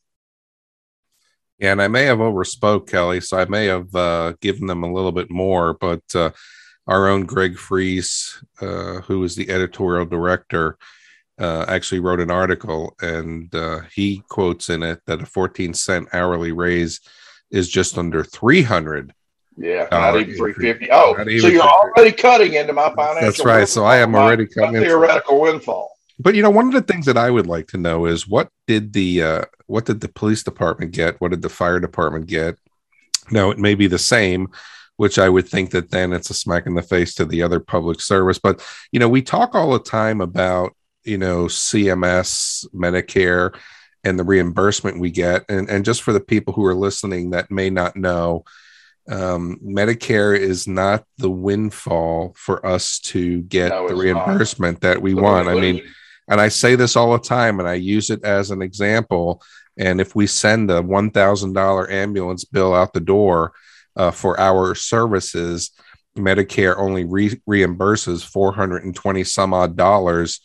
And 1.60 1.82
I 1.82 1.88
may 1.88 2.06
have 2.06 2.18
overspoke 2.18 2.90
Kelly, 2.90 3.22
so 3.22 3.38
I 3.38 3.46
may 3.46 3.68
have 3.68 3.94
uh, 3.96 4.34
given 4.42 4.68
them 4.68 4.84
a 4.84 4.92
little 4.92 5.12
bit 5.12 5.30
more, 5.30 5.74
but 5.74 6.04
uh, 6.16 6.32
our 6.88 7.08
own 7.08 7.25
Greg 7.25 7.58
Friese, 7.58 8.44
uh, 8.60 9.02
who 9.02 9.24
is 9.24 9.36
the 9.36 9.50
editorial 9.50 10.06
director, 10.06 10.78
uh, 11.40 11.66
actually 11.68 12.00
wrote 12.00 12.20
an 12.20 12.32
article, 12.32 12.96
and 13.02 13.54
uh, 13.56 13.82
he 13.94 14.24
quotes 14.30 14.70
in 14.70 14.84
it 14.84 15.02
that 15.08 15.22
a 15.22 15.25
14 15.25 15.74
cent 15.74 16.08
hourly 16.13 16.52
raise 16.52 17.00
is 17.52 17.70
just 17.70 17.98
under 17.98 18.24
300 18.24 19.13
yeah, 19.58 19.88
not 19.92 20.20
even 20.20 20.36
three 20.36 20.54
fifty. 20.54 20.88
Oh, 20.92 21.16
so 21.16 21.48
you're 21.48 21.62
already 21.62 22.12
cutting 22.12 22.54
into 22.54 22.74
my 22.74 22.94
financial. 22.96 23.22
That's 23.22 23.46
right. 23.46 23.68
So 23.68 23.84
I 23.84 23.98
am 23.98 24.16
already 24.16 24.48
cutting 24.48 24.82
theoretical 24.82 25.42
windfall. 25.42 25.92
But 26.20 26.36
you 26.36 26.42
know, 26.42 26.50
one 26.50 26.68
of 26.68 26.74
the 26.74 26.82
things 26.82 27.06
that 27.06 27.18
I 27.18 27.30
would 27.30 27.48
like 27.48 27.68
to 27.68 27.78
know 27.78 28.06
is 28.06 28.28
what 28.28 28.50
did 28.68 28.94
the 28.94 29.22
uh, 29.22 29.42
what 29.68 29.86
did 29.86 30.02
the 30.02 30.08
police 30.08 30.44
department 30.44 30.92
get? 30.92 31.20
What 31.22 31.32
did 31.32 31.42
the 31.42 31.50
fire 31.50 31.80
department 31.80 32.28
get? 32.28 32.58
Now 33.32 33.52
it 33.52 33.60
may 33.60 33.75
be 33.75 33.88
the 33.88 34.00
same, 34.00 34.50
which 34.98 35.20
I 35.20 35.30
would 35.30 35.48
think 35.48 35.72
that 35.72 35.92
then 35.92 36.13
it's 36.13 36.30
a 36.30 36.34
smack 36.34 36.66
in 36.66 36.75
the 36.75 36.82
face 36.82 37.13
to 37.16 37.25
the 37.25 37.44
other 37.44 37.60
public 37.60 38.02
service. 38.02 38.40
But 38.40 38.66
you 38.92 39.00
know, 39.00 39.10
we 39.10 39.22
talk 39.22 39.54
all 39.54 39.72
the 39.74 39.80
time 39.80 40.22
about 40.22 40.75
you 41.04 41.18
know 41.18 41.46
CMS, 41.46 42.66
Medicare, 42.74 43.56
and 44.04 44.20
the 44.20 44.24
reimbursement 44.24 45.00
we 45.00 45.12
get, 45.12 45.46
and 45.50 45.70
and 45.70 45.86
just 45.86 46.02
for 46.02 46.14
the 46.14 46.20
people 46.20 46.54
who 46.54 46.66
are 46.66 46.76
listening 46.76 47.32
that 47.32 47.52
may 47.52 47.70
not 47.70 47.96
know 47.96 48.44
um, 49.10 49.60
Medicare 49.64 50.38
is 50.38 50.68
not 50.68 51.04
the 51.18 51.30
windfall 51.30 52.34
for 52.38 52.66
us 52.66 53.00
to 53.00 53.42
get 53.42 53.70
no, 53.70 53.88
the 53.88 53.96
reimbursement 53.96 54.76
not. 54.76 54.82
that 54.82 55.02
we 55.02 55.14
want. 55.14 55.50
I 55.50 55.56
mean, 55.56 55.82
and 56.30 56.40
I 56.40 56.48
say 56.48 56.76
this 56.76 56.96
all 56.96 57.12
the 57.12 57.20
time, 57.20 57.60
and 57.60 57.68
I 57.68 57.74
use 57.74 58.10
it 58.10 58.24
as 58.24 58.52
an 58.52 58.62
example. 58.62 59.42
And 59.78 60.00
if 60.00 60.16
we 60.16 60.28
send 60.28 60.72
a 60.72 60.82
one 60.82 61.12
thousand 61.12 61.54
dollar 61.54 61.90
ambulance 61.90 62.46
bill 62.46 62.74
out 62.74 62.94
the 62.94 63.02
door 63.02 63.54
uh, 63.96 64.12
for 64.12 64.40
our 64.40 64.74
services, 64.74 65.72
Medicare 66.18 66.78
only 66.78 67.04
re- 67.04 67.42
reimburses 67.50 68.24
four 68.24 68.54
hundred 68.54 68.86
and 68.86 68.96
twenty 68.96 69.24
some 69.24 69.54
odd 69.54 69.76
dollars 69.76 70.40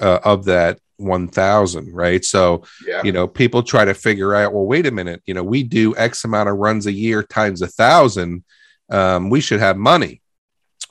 uh, 0.00 0.20
of 0.24 0.44
that 0.44 0.78
1000 0.98 1.92
right 1.94 2.24
so 2.24 2.62
yeah. 2.86 3.02
you 3.04 3.12
know 3.12 3.28
people 3.28 3.62
try 3.62 3.84
to 3.84 3.92
figure 3.92 4.34
out 4.34 4.54
well 4.54 4.64
wait 4.64 4.86
a 4.86 4.90
minute 4.90 5.22
you 5.26 5.34
know 5.34 5.44
we 5.44 5.62
do 5.62 5.94
x 5.96 6.24
amount 6.24 6.48
of 6.48 6.56
runs 6.56 6.86
a 6.86 6.92
year 6.92 7.22
times 7.22 7.60
a 7.60 7.66
thousand 7.66 8.42
um, 8.90 9.28
we 9.28 9.40
should 9.40 9.60
have 9.60 9.76
money 9.76 10.22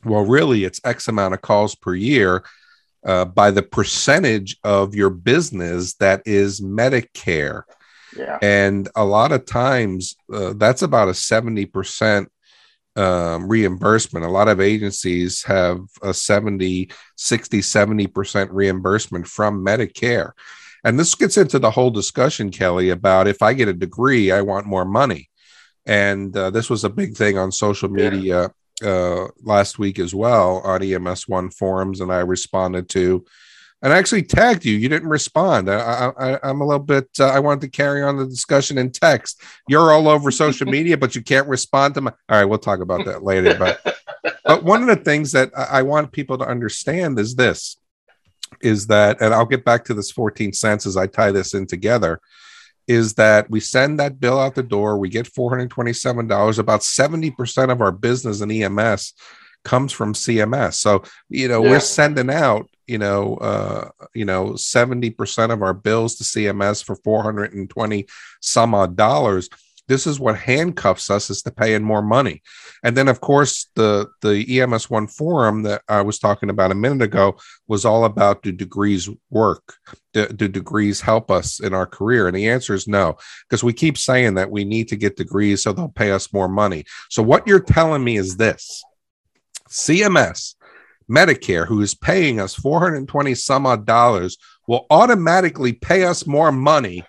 well 0.03 0.23
really 0.23 0.63
it's 0.63 0.79
x 0.83 1.07
amount 1.07 1.33
of 1.33 1.41
calls 1.41 1.73
per 1.73 1.95
year 1.95 2.43
uh, 3.03 3.25
by 3.25 3.49
the 3.49 3.63
percentage 3.63 4.57
of 4.63 4.93
your 4.93 5.09
business 5.09 5.93
that 5.95 6.21
is 6.25 6.61
medicare 6.61 7.63
Yeah. 8.17 8.39
And 8.41 8.87
a 8.95 9.03
lot 9.03 9.31
of 9.31 9.45
times 9.45 10.15
uh, 10.33 10.53
that's 10.55 10.81
about 10.81 11.09
a 11.09 11.11
70% 11.11 12.27
um, 12.95 13.47
reimbursement. 13.47 14.25
A 14.25 14.29
lot 14.29 14.47
of 14.47 14.61
agencies 14.61 15.43
have 15.43 15.79
a 16.01 16.13
70, 16.13 16.89
60, 17.15 17.59
70% 17.59 18.47
reimbursement 18.51 19.27
from 19.27 19.65
Medicare. 19.65 20.31
And 20.83 20.99
this 20.99 21.15
gets 21.15 21.37
into 21.37 21.59
the 21.59 21.71
whole 21.71 21.89
discussion, 21.89 22.51
Kelly, 22.51 22.89
about 22.89 23.27
if 23.27 23.41
I 23.41 23.53
get 23.53 23.67
a 23.67 23.73
degree, 23.73 24.31
I 24.31 24.41
want 24.41 24.67
more 24.67 24.85
money. 24.85 25.29
And 25.85 26.35
uh, 26.35 26.51
this 26.51 26.69
was 26.69 26.83
a 26.83 26.89
big 26.89 27.15
thing 27.15 27.37
on 27.37 27.51
social 27.51 27.89
media 27.89 28.51
yeah. 28.81 28.89
uh, 28.89 29.27
last 29.41 29.79
week 29.79 29.99
as 29.99 30.13
well 30.13 30.57
on 30.63 30.83
EMS 30.83 31.27
One 31.27 31.49
forums, 31.49 32.01
and 32.01 32.11
I 32.11 32.19
responded 32.19 32.89
to 32.89 33.25
and 33.81 33.93
I 33.93 33.97
actually 33.97 34.23
tagged 34.23 34.65
you. 34.65 34.75
You 34.75 34.89
didn't 34.89 35.09
respond. 35.09 35.69
I, 35.69 36.11
I, 36.17 36.49
am 36.49 36.61
a 36.61 36.65
little 36.65 36.83
bit. 36.83 37.07
Uh, 37.19 37.27
I 37.27 37.39
wanted 37.39 37.61
to 37.61 37.67
carry 37.67 38.01
on 38.01 38.17
the 38.17 38.25
discussion 38.25 38.77
in 38.77 38.91
text. 38.91 39.41
You're 39.67 39.91
all 39.91 40.07
over 40.07 40.31
social 40.31 40.67
media, 40.67 40.97
but 40.97 41.15
you 41.15 41.21
can't 41.21 41.47
respond 41.47 41.93
to 41.95 42.01
my. 42.01 42.11
All 42.29 42.39
right, 42.39 42.45
we'll 42.45 42.57
talk 42.57 42.79
about 42.79 43.05
that 43.05 43.23
later. 43.23 43.55
But 43.57 43.97
but 44.45 44.63
one 44.63 44.81
of 44.81 44.87
the 44.87 45.03
things 45.03 45.31
that 45.33 45.51
I 45.55 45.81
want 45.81 46.11
people 46.11 46.37
to 46.37 46.45
understand 46.45 47.19
is 47.19 47.35
this: 47.35 47.77
is 48.61 48.87
that, 48.87 49.21
and 49.21 49.33
I'll 49.33 49.45
get 49.45 49.65
back 49.65 49.85
to 49.85 49.93
this 49.93 50.11
14 50.11 50.53
cents 50.53 50.85
as 50.85 50.97
I 50.97 51.07
tie 51.07 51.31
this 51.31 51.53
in 51.53 51.67
together. 51.67 52.19
Is 52.87 53.15
that 53.15 53.49
we 53.49 53.59
send 53.59 53.99
that 53.99 54.19
bill 54.19 54.39
out 54.39 54.53
the 54.53 54.61
door, 54.61 54.99
we 54.99 55.09
get 55.09 55.25
$427. 55.25 56.59
About 56.59 56.81
70% 56.81 57.71
of 57.71 57.81
our 57.81 57.91
business 57.91 58.41
in 58.41 58.51
EMS 58.51 59.13
comes 59.63 59.91
from 59.91 60.13
CMS. 60.13 60.75
So, 60.75 61.03
you 61.27 61.47
know, 61.47 61.63
yeah. 61.63 61.71
we're 61.71 61.79
sending 61.79 62.29
out, 62.29 62.69
you 62.87 62.97
know, 62.97 63.35
uh, 63.37 63.89
you 64.13 64.25
know, 64.25 64.51
70% 64.51 65.51
of 65.51 65.61
our 65.61 65.73
bills 65.73 66.15
to 66.15 66.23
CMS 66.23 66.83
for 66.83 66.95
420 66.95 68.07
some 68.41 68.75
odd 68.75 68.95
dollars. 68.95 69.49
This 69.87 70.07
is 70.07 70.19
what 70.19 70.37
handcuffs 70.37 71.11
us 71.11 71.29
is 71.29 71.43
to 71.43 71.51
pay 71.51 71.75
in 71.75 71.83
more 71.83 72.01
money. 72.01 72.41
And 72.83 72.97
then 72.97 73.07
of 73.07 73.21
course 73.21 73.67
the 73.75 74.07
the 74.23 74.59
EMS 74.59 74.89
one 74.89 75.05
forum 75.05 75.61
that 75.63 75.83
I 75.87 76.01
was 76.01 76.17
talking 76.17 76.49
about 76.49 76.71
a 76.71 76.75
minute 76.75 77.03
ago 77.03 77.37
was 77.67 77.85
all 77.85 78.05
about 78.05 78.41
do 78.41 78.51
degrees 78.51 79.07
work? 79.29 79.75
Do, 80.13 80.27
do 80.27 80.47
degrees 80.47 81.01
help 81.01 81.29
us 81.29 81.59
in 81.59 81.75
our 81.75 81.85
career? 81.85 82.27
And 82.27 82.35
the 82.35 82.49
answer 82.49 82.73
is 82.73 82.87
no, 82.87 83.17
because 83.47 83.63
we 83.63 83.73
keep 83.73 83.97
saying 83.97 84.33
that 84.35 84.49
we 84.49 84.65
need 84.65 84.87
to 84.87 84.95
get 84.95 85.17
degrees 85.17 85.61
so 85.61 85.71
they'll 85.71 85.87
pay 85.89 86.11
us 86.11 86.33
more 86.33 86.49
money. 86.49 86.85
So 87.09 87.21
what 87.21 87.47
you're 87.47 87.59
telling 87.59 88.03
me 88.03 88.17
is 88.17 88.37
this 88.37 88.83
CMS, 89.69 90.55
Medicare, 91.09 91.67
who 91.67 91.81
is 91.81 91.93
paying 91.93 92.39
us 92.39 92.55
420 92.55 93.35
some 93.35 93.65
odd 93.65 93.85
dollars, 93.85 94.37
will 94.67 94.85
automatically 94.89 95.73
pay 95.73 96.03
us 96.03 96.25
more 96.25 96.51
money 96.51 97.03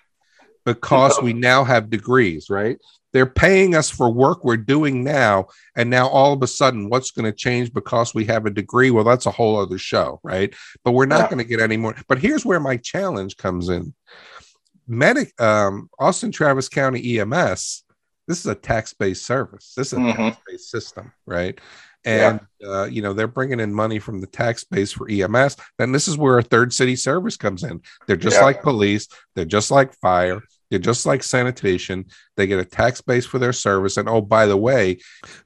because 0.65 1.19
we 1.21 1.33
now 1.33 1.63
have 1.63 1.89
degrees, 1.89 2.49
right? 2.49 2.77
They're 3.13 3.25
paying 3.25 3.73
us 3.73 3.89
for 3.89 4.11
work 4.11 4.43
we're 4.43 4.57
doing 4.57 5.03
now. 5.03 5.47
And 5.75 5.89
now 5.89 6.07
all 6.07 6.33
of 6.33 6.43
a 6.43 6.47
sudden, 6.47 6.89
what's 6.89 7.11
going 7.11 7.25
to 7.25 7.31
change 7.31 7.73
because 7.73 8.13
we 8.13 8.25
have 8.25 8.45
a 8.45 8.51
degree? 8.51 8.91
Well, 8.91 9.05
that's 9.05 9.25
a 9.25 9.31
whole 9.31 9.59
other 9.59 9.77
show, 9.77 10.19
right? 10.23 10.53
But 10.83 10.91
we're 10.91 11.05
not 11.05 11.21
yeah. 11.21 11.27
going 11.29 11.37
to 11.39 11.43
get 11.45 11.61
any 11.61 11.77
more. 11.77 11.95
But 12.09 12.19
here's 12.19 12.45
where 12.45 12.59
my 12.59 12.77
challenge 12.77 13.37
comes 13.37 13.69
in. 13.69 13.93
Medic, 14.87 15.39
um, 15.41 15.89
Austin 15.97 16.31
Travis 16.31 16.69
County 16.69 17.19
EMS, 17.19 17.83
this 18.27 18.39
is 18.39 18.45
a 18.45 18.55
tax 18.55 18.93
based 18.93 19.25
service. 19.25 19.73
This 19.75 19.87
is 19.87 19.93
a 19.93 20.01
mm-hmm. 20.01 20.21
tax 20.21 20.37
based 20.45 20.69
system, 20.69 21.13
right? 21.25 21.59
And 22.05 22.39
yeah. 22.59 22.67
uh, 22.67 22.85
you 22.85 23.01
know 23.01 23.13
they're 23.13 23.27
bringing 23.27 23.59
in 23.59 23.73
money 23.73 23.99
from 23.99 24.21
the 24.21 24.27
tax 24.27 24.63
base 24.63 24.91
for 24.91 25.09
EMS. 25.09 25.57
Then 25.77 25.91
this 25.91 26.07
is 26.07 26.17
where 26.17 26.37
a 26.37 26.43
third 26.43 26.73
city 26.73 26.95
service 26.95 27.37
comes 27.37 27.63
in. 27.63 27.81
They're 28.07 28.15
just 28.15 28.37
yeah. 28.37 28.43
like 28.43 28.61
police. 28.61 29.07
They're 29.35 29.45
just 29.45 29.71
like 29.71 29.93
fire. 29.95 30.41
They're 30.69 30.79
just 30.79 31.05
like 31.05 31.23
sanitation. 31.23 32.05
They 32.35 32.47
get 32.47 32.59
a 32.59 32.65
tax 32.65 33.01
base 33.01 33.25
for 33.25 33.39
their 33.39 33.53
service, 33.53 33.97
and 33.97 34.09
oh, 34.09 34.21
by 34.21 34.45
the 34.45 34.57
way, 34.57 34.97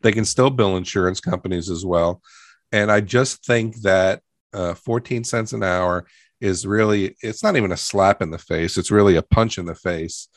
they 0.02 0.12
can 0.12 0.26
still 0.26 0.50
bill 0.50 0.78
insurance 0.78 1.20
companies 1.20 1.70
as 1.70 1.86
well. 1.86 2.22
And 2.72 2.92
I 2.92 3.02
just 3.02 3.46
think 3.46 3.82
that 3.82 4.22
uh, 4.54 4.74
14 4.74 5.24
cents 5.24 5.54
an 5.54 5.64
hour 5.64 6.06
is 6.40 6.66
really 6.66 7.16
it's 7.22 7.44
not 7.44 7.56
even 7.56 7.72
a 7.72 7.78
slap 7.78 8.22
in 8.22 8.32
the 8.32 8.38
face. 8.38 8.78
It's 8.78 8.92
really 8.92 9.16
a 9.16 9.22
punch 9.22 9.58
in 9.58 9.66
the 9.66 9.76
face. 9.76 10.28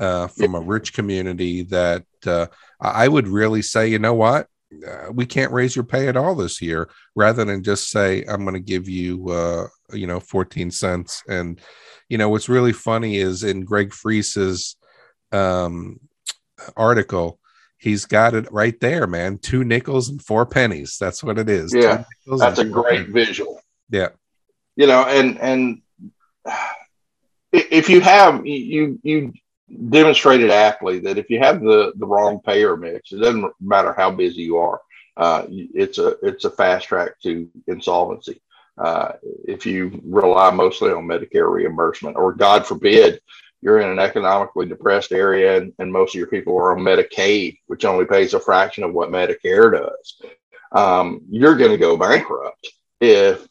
Uh, 0.00 0.28
from 0.28 0.54
a 0.54 0.60
rich 0.60 0.92
community 0.92 1.62
that 1.62 2.04
uh, 2.24 2.46
I 2.80 3.08
would 3.08 3.26
really 3.26 3.62
say, 3.62 3.88
you 3.88 3.98
know 3.98 4.14
what? 4.14 4.46
Uh, 4.86 5.10
we 5.12 5.24
can't 5.24 5.52
raise 5.52 5.74
your 5.74 5.84
pay 5.84 6.08
at 6.08 6.16
all 6.16 6.34
this 6.34 6.60
year 6.60 6.90
rather 7.16 7.42
than 7.42 7.62
just 7.62 7.90
say 7.90 8.22
i'm 8.28 8.42
going 8.42 8.52
to 8.52 8.60
give 8.60 8.86
you 8.86 9.26
uh, 9.30 9.66
you 9.92 10.06
know 10.06 10.20
14 10.20 10.70
cents. 10.70 11.22
And 11.28 11.60
you 12.08 12.18
know 12.18 12.28
what's 12.28 12.50
really 12.50 12.72
funny 12.72 13.16
is 13.16 13.44
in 13.44 13.64
greg 13.64 13.92
Friese's 13.92 14.76
um, 15.32 15.98
article 16.76 17.38
he's 17.78 18.04
got 18.04 18.34
it 18.34 18.50
right 18.52 18.78
there 18.80 19.06
man. 19.06 19.38
Two 19.38 19.64
nickels 19.64 20.10
and 20.10 20.22
four 20.22 20.44
pennies. 20.44 20.96
That's 21.00 21.24
what 21.24 21.38
it 21.38 21.48
is. 21.48 21.72
Yeah 21.74 22.04
that's 22.26 22.58
a 22.58 22.64
great 22.64 23.06
pennies. 23.06 23.12
visual. 23.12 23.60
Yeah. 23.88 24.10
You 24.76 24.86
know 24.86 25.02
and 25.04 25.38
and 25.40 25.82
if 27.52 27.88
you 27.88 28.02
have 28.02 28.44
you 28.46 28.98
you 29.02 29.32
demonstrated 29.90 30.50
aptly 30.50 30.98
that 31.00 31.18
if 31.18 31.30
you 31.30 31.38
have 31.38 31.60
the 31.60 31.92
the 31.96 32.06
wrong 32.06 32.40
payer 32.40 32.76
mix, 32.76 33.12
it 33.12 33.18
doesn't 33.18 33.52
matter 33.60 33.92
how 33.92 34.10
busy 34.10 34.42
you 34.42 34.56
are. 34.56 34.80
Uh, 35.16 35.44
it's 35.48 35.98
a 35.98 36.16
it's 36.22 36.44
a 36.44 36.50
fast 36.50 36.88
track 36.88 37.20
to 37.22 37.48
insolvency. 37.66 38.40
Uh, 38.76 39.12
if 39.44 39.66
you 39.66 40.00
rely 40.04 40.50
mostly 40.50 40.92
on 40.92 41.06
Medicare 41.06 41.50
reimbursement, 41.50 42.16
or 42.16 42.32
God 42.32 42.64
forbid, 42.64 43.20
you're 43.60 43.80
in 43.80 43.88
an 43.88 43.98
economically 43.98 44.66
depressed 44.66 45.10
area 45.10 45.56
and, 45.56 45.72
and 45.80 45.92
most 45.92 46.14
of 46.14 46.18
your 46.18 46.28
people 46.28 46.56
are 46.56 46.76
on 46.76 46.84
Medicaid, 46.84 47.58
which 47.66 47.84
only 47.84 48.04
pays 48.04 48.34
a 48.34 48.40
fraction 48.40 48.84
of 48.84 48.92
what 48.92 49.10
Medicare 49.10 49.72
does, 49.72 50.22
um, 50.72 51.22
you're 51.28 51.56
going 51.56 51.72
to 51.72 51.76
go 51.76 51.96
bankrupt 51.96 52.68
if 53.00 53.47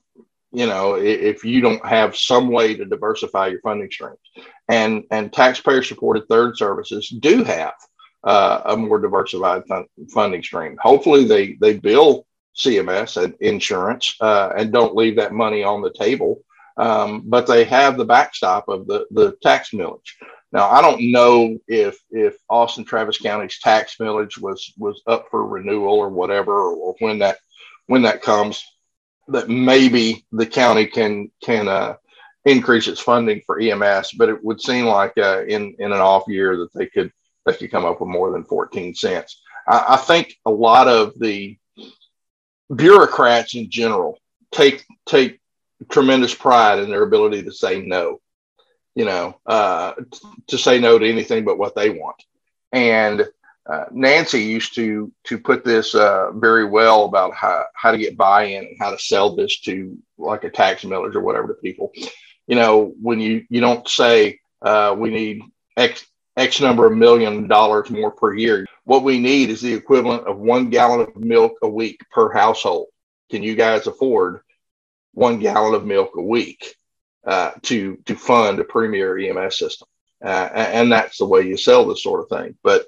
you 0.57 0.65
know 0.65 0.95
if 0.95 1.45
you 1.45 1.61
don't 1.61 1.85
have 1.85 2.17
some 2.17 2.47
way 2.49 2.75
to 2.75 2.83
diversify 2.83 3.47
your 3.47 3.61
funding 3.61 3.91
streams. 3.91 4.17
And 4.67 5.03
and 5.11 5.31
taxpayer 5.31 5.83
supported 5.83 6.27
third 6.27 6.57
services 6.57 7.09
do 7.09 7.43
have 7.43 7.75
uh, 8.23 8.61
a 8.65 8.75
more 8.75 8.99
diversified 8.99 9.63
funding 10.13 10.43
stream. 10.43 10.75
Hopefully 10.81 11.25
they 11.25 11.53
they 11.61 11.77
bill 11.77 12.25
cms 12.55 13.23
and 13.23 13.35
insurance 13.39 14.15
uh, 14.19 14.51
and 14.57 14.73
don't 14.73 14.95
leave 14.95 15.15
that 15.17 15.31
money 15.31 15.61
on 15.63 15.83
the 15.83 15.93
table. 15.93 16.41
Um, 16.77 17.23
but 17.25 17.45
they 17.45 17.63
have 17.65 17.95
the 17.95 18.05
backstop 18.05 18.67
of 18.67 18.87
the 18.87 19.05
the 19.11 19.37
tax 19.43 19.69
millage. 19.71 20.11
Now 20.51 20.69
i 20.69 20.81
don't 20.81 21.11
know 21.11 21.57
if 21.67 21.99
if 22.09 22.35
austin 22.49 22.85
travis 22.85 23.19
county's 23.19 23.59
tax 23.59 23.97
millage 23.99 24.39
was 24.39 24.73
was 24.77 25.03
up 25.05 25.27
for 25.29 25.45
renewal 25.45 25.95
or 25.95 26.09
whatever 26.09 26.53
or, 26.53 26.75
or 26.75 26.95
when 26.99 27.19
that 27.19 27.37
when 27.87 28.03
that 28.03 28.21
comes 28.21 28.63
that 29.29 29.49
maybe 29.49 30.25
the 30.31 30.45
county 30.45 30.85
can 30.85 31.31
can 31.43 31.67
uh, 31.67 31.95
increase 32.45 32.87
its 32.87 33.01
funding 33.01 33.41
for 33.45 33.59
EMS, 33.59 34.13
but 34.13 34.29
it 34.29 34.43
would 34.43 34.61
seem 34.61 34.85
like 34.85 35.13
uh, 35.17 35.43
in 35.45 35.75
in 35.79 35.91
an 35.91 35.99
off 35.99 36.23
year 36.27 36.57
that 36.57 36.73
they 36.73 36.85
could 36.85 37.11
they 37.45 37.53
could 37.53 37.71
come 37.71 37.85
up 37.85 37.99
with 38.01 38.09
more 38.09 38.31
than 38.31 38.43
14 38.43 38.95
cents. 38.95 39.41
I, 39.67 39.85
I 39.89 39.97
think 39.97 40.35
a 40.45 40.51
lot 40.51 40.87
of 40.87 41.17
the 41.19 41.57
bureaucrats 42.73 43.55
in 43.55 43.69
general 43.69 44.19
take 44.51 44.85
take 45.05 45.39
tremendous 45.89 46.33
pride 46.33 46.79
in 46.79 46.89
their 46.89 47.03
ability 47.03 47.43
to 47.43 47.51
say 47.51 47.81
no, 47.81 48.19
you 48.95 49.05
know, 49.05 49.39
uh, 49.45 49.93
to 50.47 50.57
say 50.57 50.79
no 50.79 50.97
to 50.97 51.07
anything 51.07 51.45
but 51.45 51.57
what 51.57 51.75
they 51.75 51.89
want. 51.89 52.21
And 52.71 53.27
uh, 53.67 53.85
Nancy 53.91 54.43
used 54.43 54.75
to 54.75 55.11
to 55.25 55.37
put 55.37 55.65
this 55.65 55.93
uh, 55.93 56.31
very 56.31 56.65
well 56.65 57.03
about 57.05 57.33
how, 57.33 57.65
how 57.73 57.91
to 57.91 57.97
get 57.97 58.15
buy-in 58.17 58.65
and 58.65 58.77
how 58.79 58.91
to 58.91 58.99
sell 58.99 59.35
this 59.35 59.59
to 59.61 59.97
like 60.17 60.45
a 60.45 60.49
tax 60.49 60.83
millage 60.83 61.15
or 61.15 61.21
whatever 61.21 61.49
to 61.49 61.53
people. 61.55 61.91
You 62.47 62.55
know, 62.55 62.93
when 63.01 63.19
you 63.19 63.45
you 63.49 63.59
don't 63.59 63.87
say 63.87 64.39
uh, 64.61 64.95
we 64.97 65.09
need 65.09 65.41
X 65.75 66.05
X 66.37 66.61
number 66.61 66.85
of 66.85 66.97
million 66.97 67.47
dollars 67.47 67.89
more 67.89 68.11
per 68.11 68.33
year. 68.33 68.65
What 68.85 69.03
we 69.03 69.19
need 69.19 69.49
is 69.49 69.59
the 69.59 69.73
equivalent 69.73 70.27
of 70.27 70.37
one 70.37 70.69
gallon 70.69 71.01
of 71.01 71.17
milk 71.17 71.57
a 71.61 71.67
week 71.67 71.99
per 72.09 72.31
household. 72.31 72.87
Can 73.29 73.43
you 73.43 73.55
guys 73.55 73.85
afford 73.87 74.41
one 75.13 75.39
gallon 75.39 75.73
of 75.73 75.85
milk 75.85 76.11
a 76.15 76.21
week 76.21 76.73
uh, 77.25 77.51
to 77.63 77.97
to 78.05 78.15
fund 78.15 78.59
a 78.59 78.63
premier 78.63 79.17
EMS 79.17 79.57
system? 79.57 79.89
Uh, 80.23 80.49
and 80.53 80.91
that's 80.91 81.17
the 81.17 81.25
way 81.25 81.41
you 81.41 81.57
sell 81.57 81.85
this 81.85 82.01
sort 82.01 82.21
of 82.21 82.29
thing. 82.29 82.57
But 82.63 82.85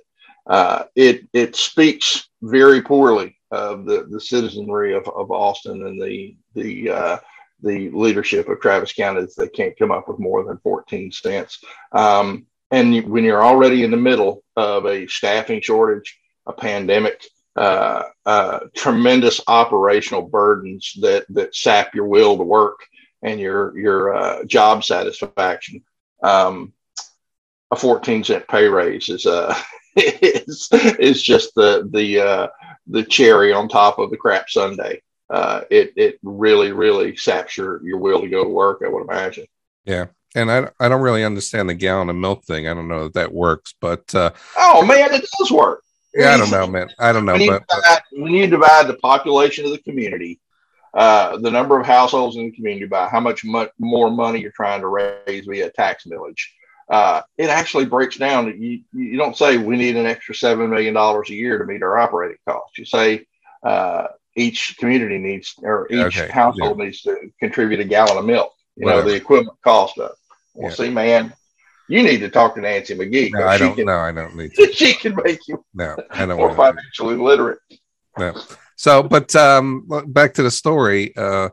uh, 0.49 0.85
it 0.95 1.27
it 1.31 1.55
speaks 1.55 2.27
very 2.41 2.81
poorly 2.81 3.37
of 3.51 3.85
the, 3.85 4.07
the 4.09 4.19
citizenry 4.19 4.93
of, 4.93 5.07
of 5.07 5.31
Austin 5.31 5.85
and 5.85 6.01
the 6.01 6.35
the 6.55 6.89
uh, 6.89 7.17
the 7.61 7.89
leadership 7.91 8.49
of 8.49 8.59
Travis 8.59 8.93
County 8.93 9.21
that 9.21 9.35
they 9.37 9.47
can't 9.47 9.77
come 9.77 9.91
up 9.91 10.07
with 10.07 10.17
more 10.17 10.43
than 10.43 10.57
14 10.59 11.11
cents. 11.11 11.61
Um, 11.91 12.45
and 12.71 13.05
when 13.09 13.23
you're 13.23 13.43
already 13.43 13.83
in 13.83 13.91
the 13.91 13.97
middle 13.97 14.43
of 14.55 14.85
a 14.85 15.07
staffing 15.07 15.61
shortage, 15.61 16.17
a 16.45 16.53
pandemic, 16.53 17.21
uh, 17.55 18.03
uh, 18.25 18.59
tremendous 18.75 19.41
operational 19.47 20.21
burdens 20.23 20.93
that 21.01 21.25
that 21.29 21.55
sap 21.55 21.93
your 21.93 22.07
will 22.07 22.37
to 22.37 22.43
work 22.43 22.79
and 23.21 23.39
your 23.39 23.77
your 23.77 24.15
uh, 24.15 24.43
job 24.45 24.83
satisfaction. 24.83 25.83
Um, 26.23 26.73
a 27.71 27.75
14 27.75 28.23
cent 28.23 28.47
pay 28.47 28.67
raise 28.67 29.09
is 29.09 29.27
uh 29.27 29.55
is 29.95 30.69
is 30.71 31.21
just 31.21 31.53
the 31.55 31.89
the 31.91 32.19
uh, 32.19 32.47
the 32.87 33.03
cherry 33.03 33.53
on 33.53 33.67
top 33.67 33.99
of 33.99 34.11
the 34.11 34.17
crap 34.17 34.49
sundae. 34.49 35.01
Uh, 35.29 35.61
it 35.69 35.93
it 35.95 36.19
really 36.23 36.71
really 36.71 37.15
saps 37.15 37.57
your 37.57 37.85
your 37.85 37.97
will 37.97 38.21
to 38.21 38.29
go 38.29 38.43
to 38.43 38.49
work. 38.49 38.81
I 38.85 38.89
would 38.89 39.03
imagine. 39.03 39.45
Yeah, 39.85 40.07
and 40.35 40.51
I 40.51 40.69
I 40.79 40.89
don't 40.89 41.01
really 41.01 41.23
understand 41.23 41.69
the 41.69 41.75
gallon 41.75 42.09
of 42.09 42.15
milk 42.15 42.43
thing. 42.45 42.67
I 42.67 42.73
don't 42.73 42.87
know 42.87 43.03
that 43.03 43.13
that 43.13 43.33
works, 43.33 43.73
but 43.79 44.13
uh, 44.15 44.31
oh 44.57 44.85
man, 44.85 45.13
it 45.13 45.25
does 45.37 45.51
work. 45.51 45.83
Yeah, 46.13 46.33
I 46.33 46.37
don't 46.37 46.51
know, 46.51 46.67
man. 46.67 46.89
I 46.97 47.11
don't 47.11 47.25
know, 47.25 47.33
when 47.33 47.47
but, 47.47 47.61
you 47.69 47.75
divide, 47.75 48.01
when 48.13 48.33
you 48.33 48.47
divide 48.47 48.87
the 48.87 48.95
population 48.95 49.65
of 49.65 49.71
the 49.71 49.77
community, 49.77 50.39
uh, 50.93 51.37
the 51.37 51.51
number 51.51 51.79
of 51.79 51.85
households 51.85 52.35
in 52.35 52.45
the 52.45 52.51
community 52.51 52.87
by 52.87 53.07
how 53.07 53.19
much 53.19 53.45
mo- 53.45 53.69
more 53.77 54.09
money 54.09 54.39
you're 54.39 54.51
trying 54.51 54.81
to 54.81 54.87
raise 54.87 55.45
via 55.45 55.69
tax 55.69 56.05
millage, 56.05 56.47
uh, 56.89 57.21
it 57.37 57.49
actually 57.49 57.85
breaks 57.85 58.17
down. 58.17 58.47
You 58.61 58.81
you 58.93 59.17
don't 59.17 59.37
say 59.37 59.57
we 59.57 59.77
need 59.77 59.95
an 59.95 60.07
extra 60.07 60.33
seven 60.33 60.69
million 60.69 60.93
dollars 60.93 61.29
a 61.29 61.35
year 61.35 61.57
to 61.57 61.65
meet 61.65 61.83
our 61.83 61.97
operating 61.97 62.37
costs. 62.47 62.77
You 62.77 62.85
say 62.85 63.25
uh, 63.63 64.07
each 64.35 64.75
community 64.77 65.19
needs 65.19 65.53
or 65.61 65.87
each 65.91 66.17
okay. 66.17 66.31
household 66.31 66.79
yeah. 66.79 66.85
needs 66.85 67.01
to 67.03 67.31
contribute 67.39 67.79
a 67.79 67.83
gallon 67.83 68.17
of 68.17 68.25
milk. 68.25 68.51
You 68.75 68.85
Whatever. 68.85 69.03
know 69.03 69.09
the 69.09 69.15
equivalent 69.15 69.61
cost 69.63 69.99
of. 69.99 70.11
Well, 70.55 70.71
yeah. 70.71 70.75
see, 70.75 70.89
man, 70.89 71.33
you 71.87 72.01
need 72.01 72.19
to 72.19 72.29
talk 72.29 72.55
to 72.55 72.61
Nancy 72.61 72.95
McGee. 72.95 73.31
No, 73.33 73.45
I 73.45 73.57
don't. 73.57 73.75
Can, 73.75 73.85
no, 73.85 73.97
I 73.97 74.11
don't 74.11 74.35
need 74.35 74.53
to. 74.55 74.73
she 74.73 74.93
can 74.93 75.15
make 75.23 75.47
you. 75.47 75.63
No, 75.73 75.95
I 76.09 76.25
don't. 76.25 76.37
More 76.37 76.55
financially 76.55 77.15
to. 77.15 77.23
literate. 77.23 77.59
No. 78.17 78.41
So, 78.77 79.03
but 79.03 79.35
um, 79.35 79.87
back 80.07 80.33
to 80.35 80.43
the 80.43 80.51
story. 80.51 81.15
Uh, 81.15 81.49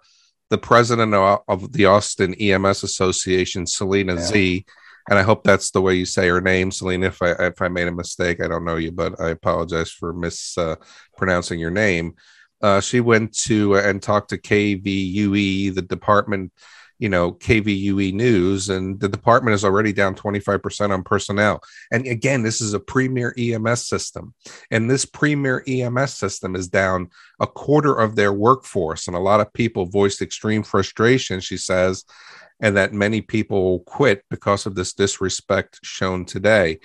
the 0.49 0.59
president 0.59 1.13
of 1.13 1.73
the 1.73 1.87
Austin 1.87 2.35
EMS 2.35 2.85
Association, 2.85 3.67
Selena 3.67 4.15
yeah. 4.15 4.21
Xie, 4.21 4.65
and 5.09 5.19
I 5.19 5.23
hope 5.23 5.45
that's 5.45 5.71
the 5.71 5.81
way 5.81 5.95
you 5.95 6.05
say 6.05 6.29
her 6.29 6.41
name, 6.41 6.71
Selena. 6.71 7.07
If 7.07 7.23
I 7.23 7.31
if 7.33 7.63
I 7.63 7.69
made 7.69 7.89
a 7.89 7.93
mistake, 7.93 8.43
I 8.43 8.49
don't 8.49 8.65
know 8.65 8.77
you, 8.77 8.93
but 8.93 9.21
I 9.21 9.31
apologize 9.31 9.91
for 9.91 10.13
mispronouncing 10.13 11.59
uh, 11.59 11.61
your 11.61 11.71
name. 11.71 12.15
Uh, 12.63 12.81
she 12.81 13.01
went 13.01 13.37
to 13.37 13.77
uh, 13.77 13.83
and 13.83 14.03
talked 14.03 14.31
to 14.31 14.39
KVUE, 14.39 15.75
the 15.75 15.83
department 15.83 16.53
you 16.99 17.09
know 17.09 17.33
kvue 17.33 18.13
news 18.13 18.69
and 18.69 18.99
the 19.01 19.09
department 19.09 19.55
is 19.55 19.65
already 19.65 19.93
down 19.93 20.15
25% 20.15 20.91
on 20.91 21.03
personnel 21.03 21.61
and 21.93 22.07
again 22.07 22.43
this 22.43 22.61
is 22.61 22.73
a 22.73 22.81
premier 22.81 23.35
ems 23.39 23.87
system 23.87 24.35
and 24.71 24.91
this 24.91 25.05
premier 25.05 25.63
ems 25.69 26.15
system 26.15 26.57
is 26.57 26.69
down 26.69 27.09
a 27.41 27.47
quarter 27.47 27.95
of 27.95 28.17
their 28.17 28.33
workforce 28.33 29.07
and 29.07 29.17
a 29.17 29.21
lot 29.21 29.41
of 29.41 29.53
people 29.53 29.85
voiced 29.87 30.23
extreme 30.23 30.63
frustration 30.63 31.41
she 31.41 31.57
says 31.57 32.05
and 32.61 32.77
that 32.77 32.93
many 32.93 33.21
people 33.21 33.81
quit 33.81 34.25
because 34.31 34.67
of 34.67 34.75
this 34.75 34.93
disrespect 34.93 35.79
shown 35.83 36.25
today 36.25 36.79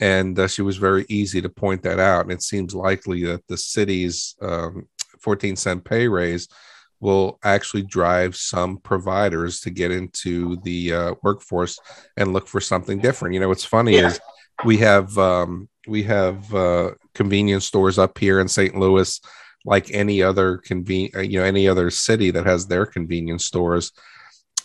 and 0.00 0.38
uh, 0.38 0.48
she 0.48 0.62
was 0.62 0.78
very 0.78 1.04
easy 1.08 1.42
to 1.42 1.48
point 1.48 1.82
that 1.82 1.98
out 1.98 2.22
and 2.22 2.32
it 2.32 2.42
seems 2.42 2.74
likely 2.74 3.24
that 3.24 3.46
the 3.48 3.56
city's 3.56 4.34
um, 4.40 4.88
14 5.20 5.56
cent 5.56 5.84
pay 5.84 6.08
raise 6.08 6.48
will 7.00 7.38
actually 7.42 7.82
drive 7.82 8.36
some 8.36 8.76
providers 8.76 9.60
to 9.60 9.70
get 9.70 9.90
into 9.90 10.56
the 10.62 10.92
uh, 10.92 11.14
workforce 11.22 11.78
and 12.16 12.32
look 12.32 12.46
for 12.46 12.60
something 12.60 12.98
different. 12.98 13.34
You 13.34 13.40
know, 13.40 13.48
what's 13.48 13.64
funny 13.64 13.96
yeah. 13.96 14.08
is 14.08 14.20
we 14.64 14.76
have 14.78 15.16
um, 15.16 15.68
we 15.88 16.02
have 16.04 16.54
uh, 16.54 16.92
convenience 17.14 17.64
stores 17.64 17.98
up 17.98 18.18
here 18.18 18.38
in 18.40 18.48
St. 18.48 18.76
Louis, 18.76 19.18
like 19.64 19.90
any 19.92 20.22
other 20.22 20.58
conven 20.58 21.14
uh, 21.16 21.20
you 21.20 21.38
know 21.38 21.44
any 21.44 21.66
other 21.66 21.90
city 21.90 22.30
that 22.32 22.46
has 22.46 22.66
their 22.66 22.84
convenience 22.84 23.46
stores, 23.46 23.92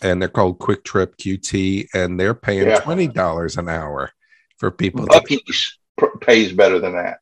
and 0.02 0.20
they're 0.20 0.28
called 0.28 0.58
QuikTrip 0.58 1.16
QT, 1.16 1.88
and 1.94 2.18
they're 2.18 2.34
paying 2.34 2.68
yeah. 2.68 2.80
twenty 2.80 3.08
dollars 3.08 3.56
an 3.56 3.68
hour 3.68 4.10
for 4.58 4.70
people. 4.70 5.06
Buc-ee's 5.06 5.78
to- 6.00 6.10
pays 6.20 6.52
better 6.52 6.78
than 6.78 6.94
that. 6.94 7.18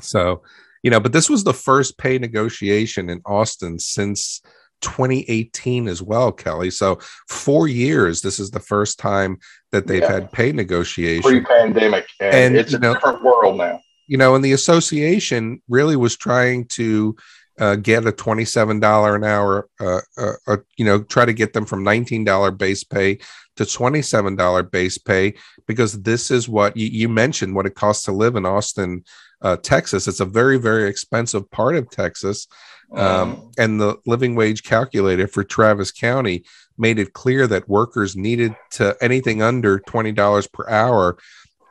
So 0.00 0.42
you 0.82 0.90
know, 0.90 1.00
but 1.00 1.12
this 1.12 1.30
was 1.30 1.44
the 1.44 1.54
first 1.54 1.96
pay 1.96 2.18
negotiation 2.18 3.08
in 3.08 3.22
Austin 3.24 3.78
since 3.78 4.42
2018 4.82 5.88
as 5.88 6.02
well, 6.02 6.30
Kelly. 6.30 6.70
So 6.70 6.98
four 7.28 7.68
years. 7.68 8.20
This 8.20 8.38
is 8.38 8.50
the 8.50 8.60
first 8.60 8.98
time 8.98 9.38
that 9.72 9.86
they've 9.86 10.02
yeah. 10.02 10.12
had 10.12 10.32
pay 10.32 10.52
negotiation 10.52 11.22
pre-pandemic, 11.22 12.06
and, 12.20 12.34
and 12.34 12.56
it's 12.56 12.74
a 12.74 12.78
know, 12.78 12.94
different 12.94 13.22
world 13.22 13.56
now. 13.56 13.80
You 14.06 14.18
know, 14.18 14.34
and 14.34 14.44
the 14.44 14.52
association 14.52 15.62
really 15.68 15.96
was 15.96 16.16
trying 16.16 16.66
to 16.66 17.16
uh, 17.58 17.76
get 17.76 18.06
a 18.06 18.12
$27 18.12 19.14
an 19.14 19.24
hour, 19.24 19.68
uh, 19.80 20.00
uh, 20.16 20.32
uh, 20.46 20.56
you 20.76 20.84
know, 20.84 21.02
try 21.02 21.24
to 21.24 21.32
get 21.32 21.52
them 21.52 21.64
from 21.64 21.84
$19 21.84 22.58
base 22.58 22.84
pay 22.84 23.18
to 23.56 23.64
$27 23.64 24.70
base 24.70 24.98
pay 24.98 25.34
because 25.66 26.02
this 26.02 26.30
is 26.30 26.48
what 26.48 26.76
you, 26.76 26.86
you 26.86 27.08
mentioned 27.08 27.54
what 27.54 27.66
it 27.66 27.74
costs 27.74 28.04
to 28.04 28.12
live 28.12 28.36
in 28.36 28.44
Austin 28.44 29.04
uh, 29.42 29.56
Texas. 29.56 30.08
It's 30.08 30.20
a 30.20 30.24
very, 30.24 30.58
very 30.58 30.88
expensive 30.88 31.48
part 31.50 31.76
of 31.76 31.90
Texas. 31.90 32.46
Um, 32.92 33.50
and 33.58 33.80
the 33.80 33.96
living 34.06 34.36
wage 34.36 34.62
calculator 34.62 35.26
for 35.26 35.42
Travis 35.42 35.90
County 35.90 36.44
made 36.78 36.98
it 36.98 37.12
clear 37.12 37.46
that 37.48 37.68
workers 37.68 38.14
needed 38.14 38.54
to 38.72 38.96
anything 39.00 39.42
under 39.42 39.80
$20 39.80 40.52
per 40.52 40.68
hour 40.68 41.16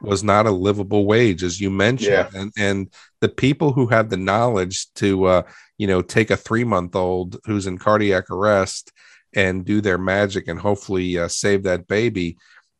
was 0.04 0.24
not 0.24 0.46
a 0.46 0.52
livable 0.52 1.06
wage, 1.06 1.44
as 1.44 1.60
you 1.60 1.70
mentioned. 1.70 2.12
Yeah. 2.12 2.30
And, 2.34 2.52
and 2.58 2.94
the 3.22 3.30
people 3.30 3.72
who 3.72 3.88
have 3.88 4.10
the 4.10 4.18
knowledge 4.18 4.94
to, 4.96 5.26
uh, 5.26 5.42
you 5.78 5.88
know, 5.88 6.02
take 6.02 6.30
a 6.30 6.38
three 6.38 6.63
month 6.63 6.96
old 6.96 7.38
who's 7.46 7.68
in 7.68 7.78
cardiac 7.78 8.30
arrest 8.30 8.92
and 9.34 9.66
do 9.66 9.82
their 9.82 9.98
magic 9.98 10.48
and 10.48 10.60
hopefully 10.60 11.18
uh, 11.18 11.28
save 11.28 11.63
that 11.63 11.88
baby, 11.88 12.38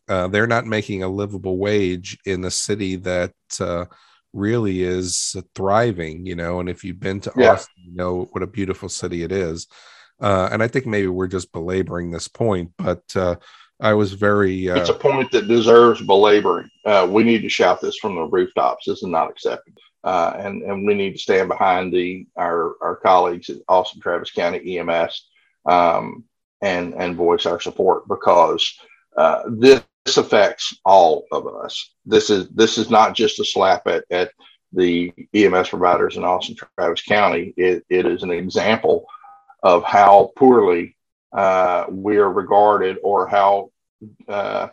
uh, 0.10 0.28
they're 0.28 0.46
not 0.48 0.66
making 0.66 1.02
a 1.02 1.08
livable 1.08 1.58
wage 1.58 2.18
in 2.26 2.44
a 2.44 2.52
city 2.52 2.98
that, 2.98 3.34
uh, 3.60 3.86
really 4.34 4.82
is 4.82 5.36
thriving, 5.56 6.26
you 6.26 6.36
know. 6.36 6.60
And 6.60 6.68
if 6.68 6.84
you've 6.84 7.00
been 7.00 7.22
to 7.22 7.32
yeah. 7.38 7.52
Austin, 7.52 7.84
you 7.86 7.96
know 7.96 8.28
what 8.32 8.44
a 8.44 8.48
beautiful 8.48 8.90
city 8.90 9.24
it 9.24 9.32
is. 9.32 9.68
Uh, 10.20 10.50
and 10.52 10.64
I 10.64 10.68
think 10.68 10.86
maybe 10.86 11.08
we're 11.08 11.28
just 11.28 11.52
belaboring 11.52 12.12
this 12.12 12.28
point, 12.28 12.72
but 12.78 13.04
uh, 13.16 13.36
I 13.80 13.94
was 13.94 14.14
very. 14.14 14.70
Uh, 14.70 14.76
it's 14.76 14.90
a 14.90 14.94
point 14.94 15.32
that 15.32 15.48
deserves 15.48 16.02
belaboring. 16.02 16.70
Uh, 16.86 17.08
we 17.10 17.24
need 17.24 17.42
to 17.42 17.50
shout 17.50 17.82
this 17.82 17.98
from 17.98 18.16
the 18.16 18.24
rooftops. 18.24 18.86
This 18.86 19.04
is 19.04 19.10
not 19.10 19.30
acceptable. 19.30 19.82
Uh, 20.04 20.34
and 20.38 20.62
and 20.64 20.86
we 20.86 20.94
need 20.94 21.14
to 21.14 21.20
stand 21.20 21.48
behind 21.48 21.94
the 21.94 22.26
our 22.38 22.76
our 22.82 22.96
colleagues 22.98 23.50
at 23.50 23.58
Austin 23.68 24.02
Travis 24.02 24.32
County 24.32 24.78
EMS 24.78 25.28
um, 25.66 26.24
and 26.62 26.94
and 26.94 27.16
voice 27.16 27.46
our 27.46 27.60
support 27.60 28.08
because 28.08 28.78
uh, 29.18 29.44
this 29.48 29.82
this 30.06 30.18
affects 30.18 30.78
all 30.86 31.26
of 31.32 31.48
us. 31.48 31.92
This 32.06 32.30
is 32.30 32.50
this 32.50 32.78
is 32.78 32.90
not 32.90 33.16
just 33.16 33.40
a 33.40 33.46
slap 33.46 33.88
at, 33.88 34.04
at 34.12 34.32
the 34.74 35.14
EMS 35.34 35.70
providers 35.70 36.18
in 36.18 36.24
Austin 36.24 36.56
Travis 36.78 37.04
County. 37.04 37.54
It, 37.58 37.86
it 37.90 38.06
is 38.06 38.24
an 38.24 38.32
example 38.32 39.06
of 39.62 39.84
how 39.84 40.32
poorly 40.36 40.98
uh, 41.34 41.86
we 41.90 42.18
are 42.18 42.32
regarded 42.32 42.98
or 43.04 43.28
how 43.28 43.72
uh, 44.28 44.68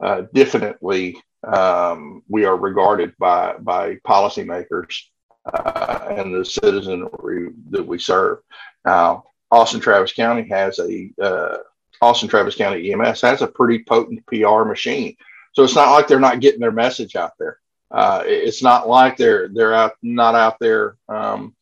uh, 0.00 0.22
diffidently 0.34 1.16
um, 1.46 2.22
we 2.28 2.44
are 2.44 2.56
regarded 2.56 3.14
by 3.18 3.54
by 3.58 3.96
policymakers 4.06 5.02
uh, 5.46 6.06
and 6.10 6.34
the 6.34 6.44
citizenry 6.44 7.50
that 7.70 7.86
we 7.86 7.98
serve. 7.98 8.38
Now, 8.84 9.24
Austin 9.50 9.80
Travis 9.80 10.12
County 10.12 10.48
has 10.48 10.78
a 10.78 11.10
uh, 11.20 11.56
Austin 12.00 12.28
Travis 12.28 12.56
County 12.56 12.92
EMS 12.92 13.20
has 13.22 13.42
a 13.42 13.46
pretty 13.46 13.82
potent 13.84 14.24
PR 14.26 14.64
machine. 14.64 15.16
So 15.52 15.62
it's 15.62 15.74
not 15.74 15.92
like 15.92 16.08
they're 16.08 16.20
not 16.20 16.40
getting 16.40 16.60
their 16.60 16.72
message 16.72 17.16
out 17.16 17.32
there. 17.38 17.58
Uh, 17.90 18.22
it's 18.26 18.62
not 18.62 18.88
like 18.88 19.16
they're 19.16 19.48
they're 19.48 19.74
out 19.74 19.92
not 20.02 20.34
out 20.34 20.58
there, 20.58 20.96
um, 21.08 21.54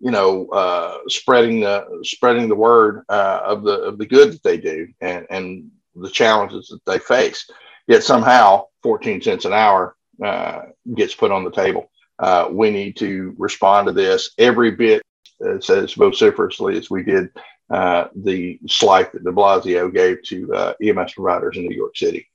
you 0.00 0.10
know, 0.10 0.48
uh, 0.48 0.98
spreading 1.08 1.60
the 1.60 2.00
spreading 2.02 2.48
the 2.48 2.54
word 2.54 3.04
uh, 3.08 3.40
of 3.44 3.62
the 3.62 3.82
of 3.82 3.98
the 3.98 4.06
good 4.06 4.32
that 4.32 4.42
they 4.42 4.56
do 4.56 4.88
and 5.00 5.26
and 5.30 5.70
the 5.94 6.10
challenges 6.10 6.68
that 6.68 6.84
they 6.86 6.98
face. 6.98 7.48
Yet 7.86 8.02
somehow, 8.02 8.66
14 8.82 9.20
cents 9.20 9.44
an 9.44 9.52
hour 9.52 9.96
uh, 10.24 10.62
gets 10.94 11.14
put 11.14 11.32
on 11.32 11.44
the 11.44 11.50
table. 11.50 11.90
Uh, 12.18 12.48
we 12.50 12.70
need 12.70 12.96
to 12.98 13.34
respond 13.38 13.86
to 13.86 13.92
this 13.92 14.30
every 14.38 14.70
bit 14.70 15.02
as, 15.46 15.68
as 15.70 15.94
vociferously 15.94 16.76
as 16.76 16.90
we 16.90 17.02
did 17.02 17.30
uh, 17.70 18.08
the 18.14 18.58
slight 18.66 19.12
that 19.12 19.24
de 19.24 19.30
Blasio 19.30 19.92
gave 19.92 20.22
to 20.24 20.52
uh, 20.54 20.74
EMS 20.82 21.14
providers 21.14 21.56
in 21.56 21.66
New 21.66 21.76
York 21.76 21.96
City. 21.96 22.28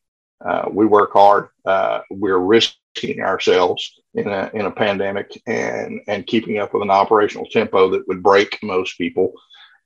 Uh, 0.44 0.66
we 0.72 0.86
work 0.86 1.14
hard. 1.14 1.50
Uh, 1.66 2.02
we're 2.10 2.38
risking 2.38 2.80
ourselves 3.20 4.00
in 4.14 4.28
a, 4.28 4.50
in 4.54 4.66
a 4.66 4.72
pandemic 4.72 5.42
and, 5.46 6.02
and 6.08 6.28
keeping 6.28 6.60
up 6.60 6.74
with 6.74 6.84
an 6.84 6.90
operational 6.90 7.48
tempo 7.48 7.90
that 7.90 8.08
would 8.08 8.24
break 8.24 8.60
most 8.64 8.98
people. 8.98 9.34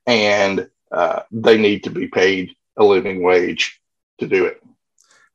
And 0.06 0.68
uh, 0.92 1.22
they 1.30 1.58
need 1.58 1.84
to 1.84 1.90
be 1.90 2.08
paid 2.08 2.54
a 2.76 2.84
living 2.84 3.22
wage 3.22 3.80
to 4.18 4.26
do 4.26 4.46
it. 4.46 4.62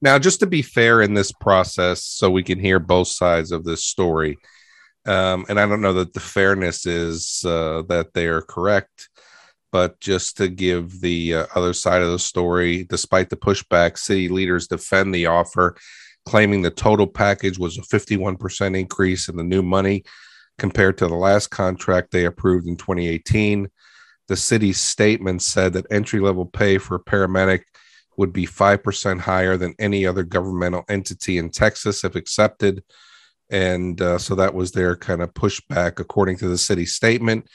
Now, 0.01 0.19
just 0.19 0.39
to 0.41 0.47
be 0.47 0.61
fair 0.61 1.01
in 1.01 1.13
this 1.13 1.31
process, 1.31 2.03
so 2.03 2.29
we 2.29 2.43
can 2.43 2.59
hear 2.59 2.79
both 2.79 3.07
sides 3.07 3.51
of 3.51 3.63
this 3.63 3.83
story, 3.83 4.37
um, 5.05 5.45
and 5.47 5.59
I 5.59 5.67
don't 5.67 5.81
know 5.81 5.93
that 5.93 6.13
the 6.13 6.19
fairness 6.19 6.85
is 6.85 7.43
uh, 7.45 7.83
that 7.87 8.13
they 8.13 8.27
are 8.27 8.41
correct 8.41 9.09
but 9.75 9.99
just 9.99 10.37
to 10.37 10.47
give 10.47 11.01
the 11.01 11.33
uh, 11.33 11.47
other 11.53 11.73
side 11.73 12.01
of 12.01 12.09
the 12.09 12.17
story, 12.17 12.85
despite 12.85 13.29
the 13.29 13.35
pushback, 13.35 13.97
city 13.97 14.29
leaders 14.29 14.69
defend 14.69 15.13
the 15.13 15.25
offer 15.25 15.75
claiming 16.25 16.61
the 16.61 16.71
total 16.71 17.07
package 17.07 17.59
was 17.59 17.77
a 17.77 17.81
51% 17.81 18.77
increase 18.77 19.29
in 19.29 19.35
the 19.35 19.43
new 19.43 19.61
money 19.61 20.03
compared 20.57 20.97
to 20.97 21.07
the 21.07 21.15
last 21.15 21.47
contract 21.47 22.11
they 22.11 22.25
approved 22.25 22.67
in 22.67 22.77
2018. 22.77 23.69
The 24.27 24.35
city's 24.35 24.79
statement 24.79 25.41
said 25.41 25.73
that 25.73 25.85
entry 25.91 26.19
level 26.19 26.45
pay 26.45 26.77
for 26.77 26.95
a 26.95 27.03
paramedic 27.03 27.61
would 28.17 28.33
be 28.33 28.47
5% 28.47 29.19
higher 29.19 29.57
than 29.57 29.75
any 29.77 30.05
other 30.05 30.23
governmental 30.23 30.83
entity 30.89 31.37
in 31.37 31.49
Texas 31.49 32.03
if 32.03 32.15
accepted. 32.15 32.83
And 33.49 34.01
uh, 34.01 34.17
so 34.17 34.35
that 34.35 34.53
was 34.53 34.71
their 34.71 34.95
kind 34.95 35.21
of 35.21 35.33
pushback, 35.33 35.99
according 35.99 36.37
to 36.37 36.47
the 36.47 36.57
city 36.57 36.85
statement. 36.85 37.47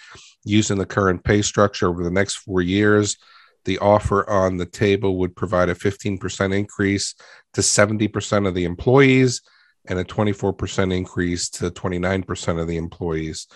Using 0.45 0.79
the 0.79 0.87
current 0.87 1.25
pay 1.25 1.43
structure 1.43 1.89
over 1.89 2.05
the 2.05 2.11
next 2.11 2.37
four 2.37 2.63
years, 2.63 3.17
the 3.65 3.79
offer 3.79 4.29
on 4.29 4.57
the 4.57 4.67
table 4.67 5.19
would 5.19 5.37
provide 5.37 5.69
a 5.69 5.75
15% 5.75 6.57
increase 6.57 7.15
to 7.55 7.61
70% 7.61 8.47
of 8.47 8.55
the 8.55 8.65
employees 8.65 9.43
and 9.87 9.99
a 9.99 10.05
24% 10.05 10.95
increase 10.95 11.49
to 11.51 11.71
29% 11.71 12.61
of 12.61 12.69
the 12.69 12.77
employees. 12.77 13.47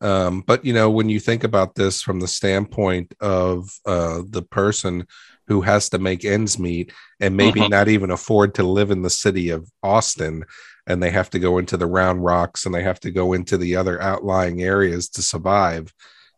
Um, 0.00 0.42
but 0.46 0.64
you 0.64 0.72
know, 0.72 0.90
when 0.90 1.08
you 1.08 1.20
think 1.20 1.44
about 1.44 1.74
this 1.74 2.00
from 2.00 2.20
the 2.20 2.28
standpoint 2.28 3.14
of 3.20 3.70
uh, 3.84 4.22
the 4.26 4.42
person 4.42 5.06
who 5.46 5.60
has 5.62 5.88
to 5.90 5.98
make 5.98 6.24
ends 6.24 6.58
meet 6.58 6.92
and 7.18 7.36
maybe 7.36 7.60
uh-huh. 7.60 7.68
not 7.68 7.88
even 7.88 8.10
afford 8.10 8.54
to 8.54 8.62
live 8.62 8.90
in 8.90 9.02
the 9.02 9.10
city 9.10 9.50
of 9.50 9.68
Austin, 9.82 10.44
and 10.86 11.02
they 11.02 11.10
have 11.10 11.30
to 11.30 11.38
go 11.38 11.58
into 11.58 11.76
the 11.76 11.86
Round 11.86 12.24
Rocks 12.24 12.66
and 12.66 12.74
they 12.74 12.82
have 12.82 13.00
to 13.00 13.10
go 13.10 13.32
into 13.32 13.58
the 13.58 13.76
other 13.76 14.00
outlying 14.00 14.62
areas 14.62 15.08
to 15.10 15.22
survive. 15.22 15.92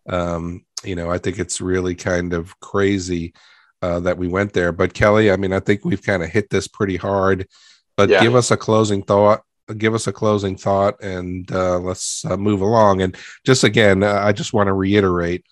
Um, 0.09 0.65
you 0.85 0.95
know, 0.95 1.11
I 1.11 1.19
think 1.19 1.39
it's 1.39 1.61
really 1.61 1.95
kind 1.95 2.33
of 2.33 2.59
crazy 2.61 3.35
uh, 3.83 4.01
that 4.01 4.19
we 4.19 4.29
went 4.29 4.53
there. 4.53 4.73
But 4.73 4.95
Kelly, 4.95 5.31
I 5.31 5.37
mean, 5.37 5.53
I 5.53 5.61
think 5.61 5.85
we've 5.85 6.03
kind 6.03 6.23
of 6.23 6.31
hit 6.31 6.51
this 6.51 6.69
pretty 6.69 6.97
hard. 6.97 7.49
But 7.97 8.09
yeah. 8.09 8.23
give 8.23 8.35
us 8.35 8.51
a 8.51 8.57
closing 8.57 9.03
thought. 9.03 9.43
Give 9.77 9.95
us 9.95 10.07
a 10.07 10.13
closing 10.13 10.57
thought, 10.57 11.01
and 11.03 11.51
uh, 11.53 11.79
let's 11.79 12.25
uh, 12.25 12.37
move 12.37 12.63
along. 12.63 13.01
And 13.03 13.17
just 13.45 13.65
again, 13.65 14.03
uh, 14.03 14.21
I 14.23 14.33
just 14.33 14.53
want 14.53 14.67
to 14.67 14.73
reiterate 14.73 15.45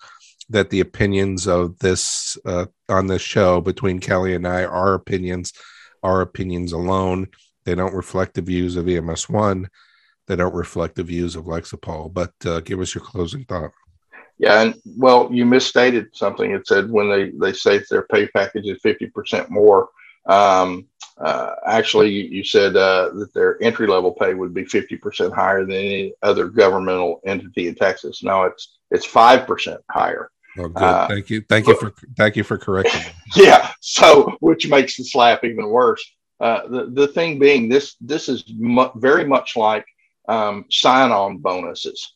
that 0.49 0.69
the 0.69 0.81
opinions 0.81 1.47
of 1.47 1.79
this 1.79 2.37
uh, 2.45 2.65
on 2.89 3.07
this 3.07 3.21
show 3.21 3.61
between 3.61 3.99
Kelly 3.99 4.35
and 4.35 4.47
I, 4.47 4.65
our 4.65 4.93
opinions, 4.93 5.53
our 6.03 6.21
opinions 6.21 6.73
alone. 6.73 7.27
They 7.63 7.75
don't 7.75 7.93
reflect 7.93 8.33
the 8.33 8.41
views 8.41 8.75
of 8.75 8.89
EMS 8.89 9.29
One. 9.29 9.69
They 10.27 10.35
don't 10.35 10.53
reflect 10.53 10.95
the 10.95 11.03
views 11.03 11.35
of 11.35 11.45
Lexipol. 11.45 12.13
But 12.13 12.33
uh, 12.45 12.59
give 12.61 12.79
us 12.79 12.93
your 12.93 13.03
closing 13.03 13.45
thought. 13.45 13.71
Yeah, 14.41 14.61
and 14.63 14.81
well, 14.97 15.29
you 15.31 15.45
misstated 15.45 16.15
something. 16.15 16.49
It 16.49 16.65
said 16.65 16.89
when 16.89 17.09
they 17.09 17.29
they 17.29 17.53
say 17.53 17.79
their 17.91 18.01
pay 18.01 18.27
package 18.27 18.65
is 18.65 18.79
fifty 18.81 19.05
percent 19.05 19.51
more. 19.51 19.89
Um, 20.25 20.87
uh, 21.19 21.53
actually, 21.67 22.09
you, 22.09 22.23
you 22.23 22.43
said 22.43 22.75
uh, 22.75 23.11
that 23.13 23.31
their 23.35 23.61
entry 23.61 23.85
level 23.85 24.13
pay 24.13 24.33
would 24.33 24.51
be 24.51 24.65
fifty 24.65 24.97
percent 24.97 25.31
higher 25.31 25.63
than 25.63 25.75
any 25.75 26.13
other 26.23 26.47
governmental 26.47 27.21
entity 27.23 27.67
in 27.67 27.75
Texas. 27.75 28.23
No, 28.23 28.45
it's 28.45 28.79
it's 28.89 29.05
five 29.05 29.45
percent 29.45 29.79
higher. 29.91 30.31
Oh, 30.57 30.69
good. 30.69 30.83
Uh, 30.83 31.07
thank 31.07 31.29
you. 31.29 31.41
Thank 31.47 31.67
you 31.67 31.75
for 31.75 31.93
thank 32.17 32.35
you 32.35 32.43
for 32.43 32.57
correcting. 32.57 33.13
yeah. 33.35 33.71
So, 33.79 34.37
which 34.39 34.67
makes 34.67 34.97
the 34.97 35.03
slap 35.03 35.43
even 35.43 35.69
worse. 35.69 36.03
Uh, 36.39 36.67
the 36.67 36.85
the 36.87 37.07
thing 37.09 37.37
being, 37.37 37.69
this 37.69 37.95
this 38.01 38.27
is 38.27 38.43
mu- 38.57 38.89
very 38.95 39.23
much 39.23 39.55
like 39.55 39.85
um, 40.27 40.65
sign 40.71 41.11
on 41.11 41.37
bonuses 41.37 42.15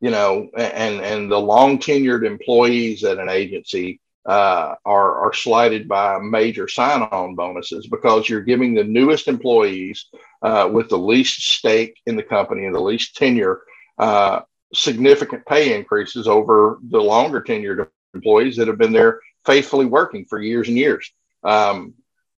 you 0.00 0.10
know, 0.10 0.48
and 0.56 1.00
and 1.00 1.30
the 1.30 1.38
long 1.38 1.78
tenured 1.78 2.26
employees 2.26 3.04
at 3.04 3.18
an 3.18 3.28
agency 3.28 4.00
uh, 4.26 4.74
are 4.84 5.26
are 5.26 5.32
slighted 5.32 5.88
by 5.88 6.18
major 6.18 6.68
sign 6.68 7.02
on 7.02 7.34
bonuses 7.34 7.86
because 7.86 8.28
you're 8.28 8.40
giving 8.40 8.74
the 8.74 8.84
newest 8.84 9.28
employees 9.28 10.06
uh, 10.42 10.68
with 10.70 10.88
the 10.88 10.98
least 10.98 11.42
stake 11.42 12.00
in 12.06 12.16
the 12.16 12.22
company 12.22 12.66
and 12.66 12.74
the 12.74 12.80
least 12.80 13.16
tenure 13.16 13.62
uh, 13.98 14.40
significant 14.74 15.46
pay 15.46 15.74
increases 15.76 16.28
over 16.28 16.78
the 16.90 17.00
longer 17.00 17.40
tenured 17.40 17.88
employees 18.14 18.56
that 18.56 18.68
have 18.68 18.78
been 18.78 18.92
there 18.92 19.20
faithfully 19.44 19.86
working 19.86 20.24
for 20.24 20.40
years 20.40 20.68
and 20.68 20.76
years. 20.76 21.10
Um, 21.44 21.94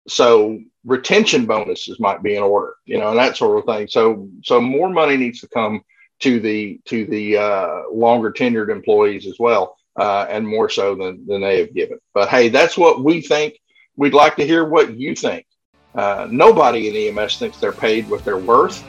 so 0.07 0.61
retention 0.85 1.47
bonuses 1.47 1.99
might 1.99 2.23
be 2.23 2.37
in 2.37 2.43
order, 2.43 2.75
you 2.85 2.99
know, 2.99 3.11
and 3.11 3.19
that 3.19 3.37
sort 3.37 3.59
of 3.59 3.65
thing. 3.65 3.89
So 3.89 4.29
so 4.45 4.61
more 4.61 4.91
money 4.91 5.17
needs 5.17 5.41
to 5.41 5.49
come 5.49 5.83
to 6.21 6.41
the 6.41 6.81
to 6.87 7.07
the 7.07 7.37
uh, 7.37 7.83
longer 7.93 8.33
tenured 8.33 8.71
employees 8.71 9.27
as 9.27 9.37
well, 9.39 9.77
uh, 9.97 10.27
and 10.29 10.47
more 10.47 10.69
so 10.69 10.95
than 10.95 11.27
than 11.27 11.41
they 11.41 11.61
have 11.61 11.75
given. 11.75 11.99
But 12.15 12.29
hey, 12.29 12.49
that's 12.49 12.77
what 12.77 13.05
we 13.05 13.21
think. 13.21 13.59
We'd 13.97 14.15
like 14.15 14.37
to 14.37 14.47
hear 14.47 14.65
what 14.65 14.97
you 14.97 15.15
think. 15.15 15.47
Uh, 15.95 16.29
nobody 16.31 16.89
in 16.89 17.19
EMS 17.19 17.39
thinks 17.39 17.59
they're 17.59 17.73
paid 17.73 18.09
what 18.09 18.25
they're 18.25 18.37
worth, 18.39 18.85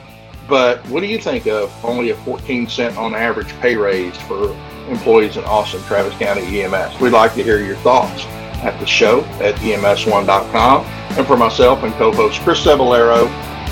but 0.48 0.86
what 0.88 1.00
do 1.00 1.06
you 1.06 1.18
think 1.18 1.46
of 1.46 1.72
only 1.84 2.10
a 2.10 2.16
14 2.16 2.68
cent 2.68 2.96
on 2.96 3.14
average 3.14 3.48
pay 3.60 3.76
raise 3.76 4.16
for 4.22 4.52
employees 4.88 5.36
in 5.36 5.44
Austin, 5.44 5.82
Travis 5.82 6.14
County 6.18 6.62
EMS? 6.62 7.00
We'd 7.00 7.10
like 7.10 7.34
to 7.34 7.42
hear 7.42 7.64
your 7.64 7.76
thoughts 7.76 8.26
at 8.62 8.78
the 8.78 8.86
show 8.86 9.24
at 9.40 9.54
ems1.com. 9.56 10.84
And 10.84 11.26
for 11.26 11.36
myself 11.36 11.82
and 11.82 11.92
co-host 11.94 12.40
Chris 12.42 12.64
Cebollero, 12.64 13.28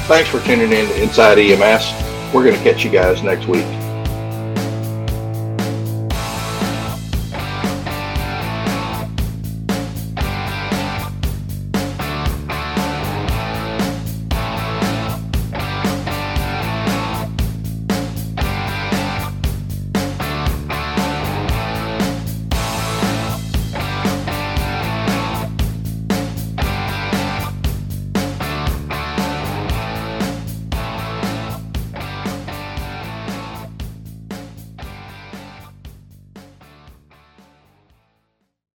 thanks 0.07 0.31
for 0.31 0.41
tuning 0.41 0.73
in 0.73 0.87
to 0.87 1.03
Inside 1.03 1.39
EMS. 1.39 2.08
We're 2.33 2.45
going 2.45 2.57
to 2.57 2.63
catch 2.63 2.85
you 2.85 2.91
guys 2.91 3.23
next 3.23 3.47
week. 3.47 3.65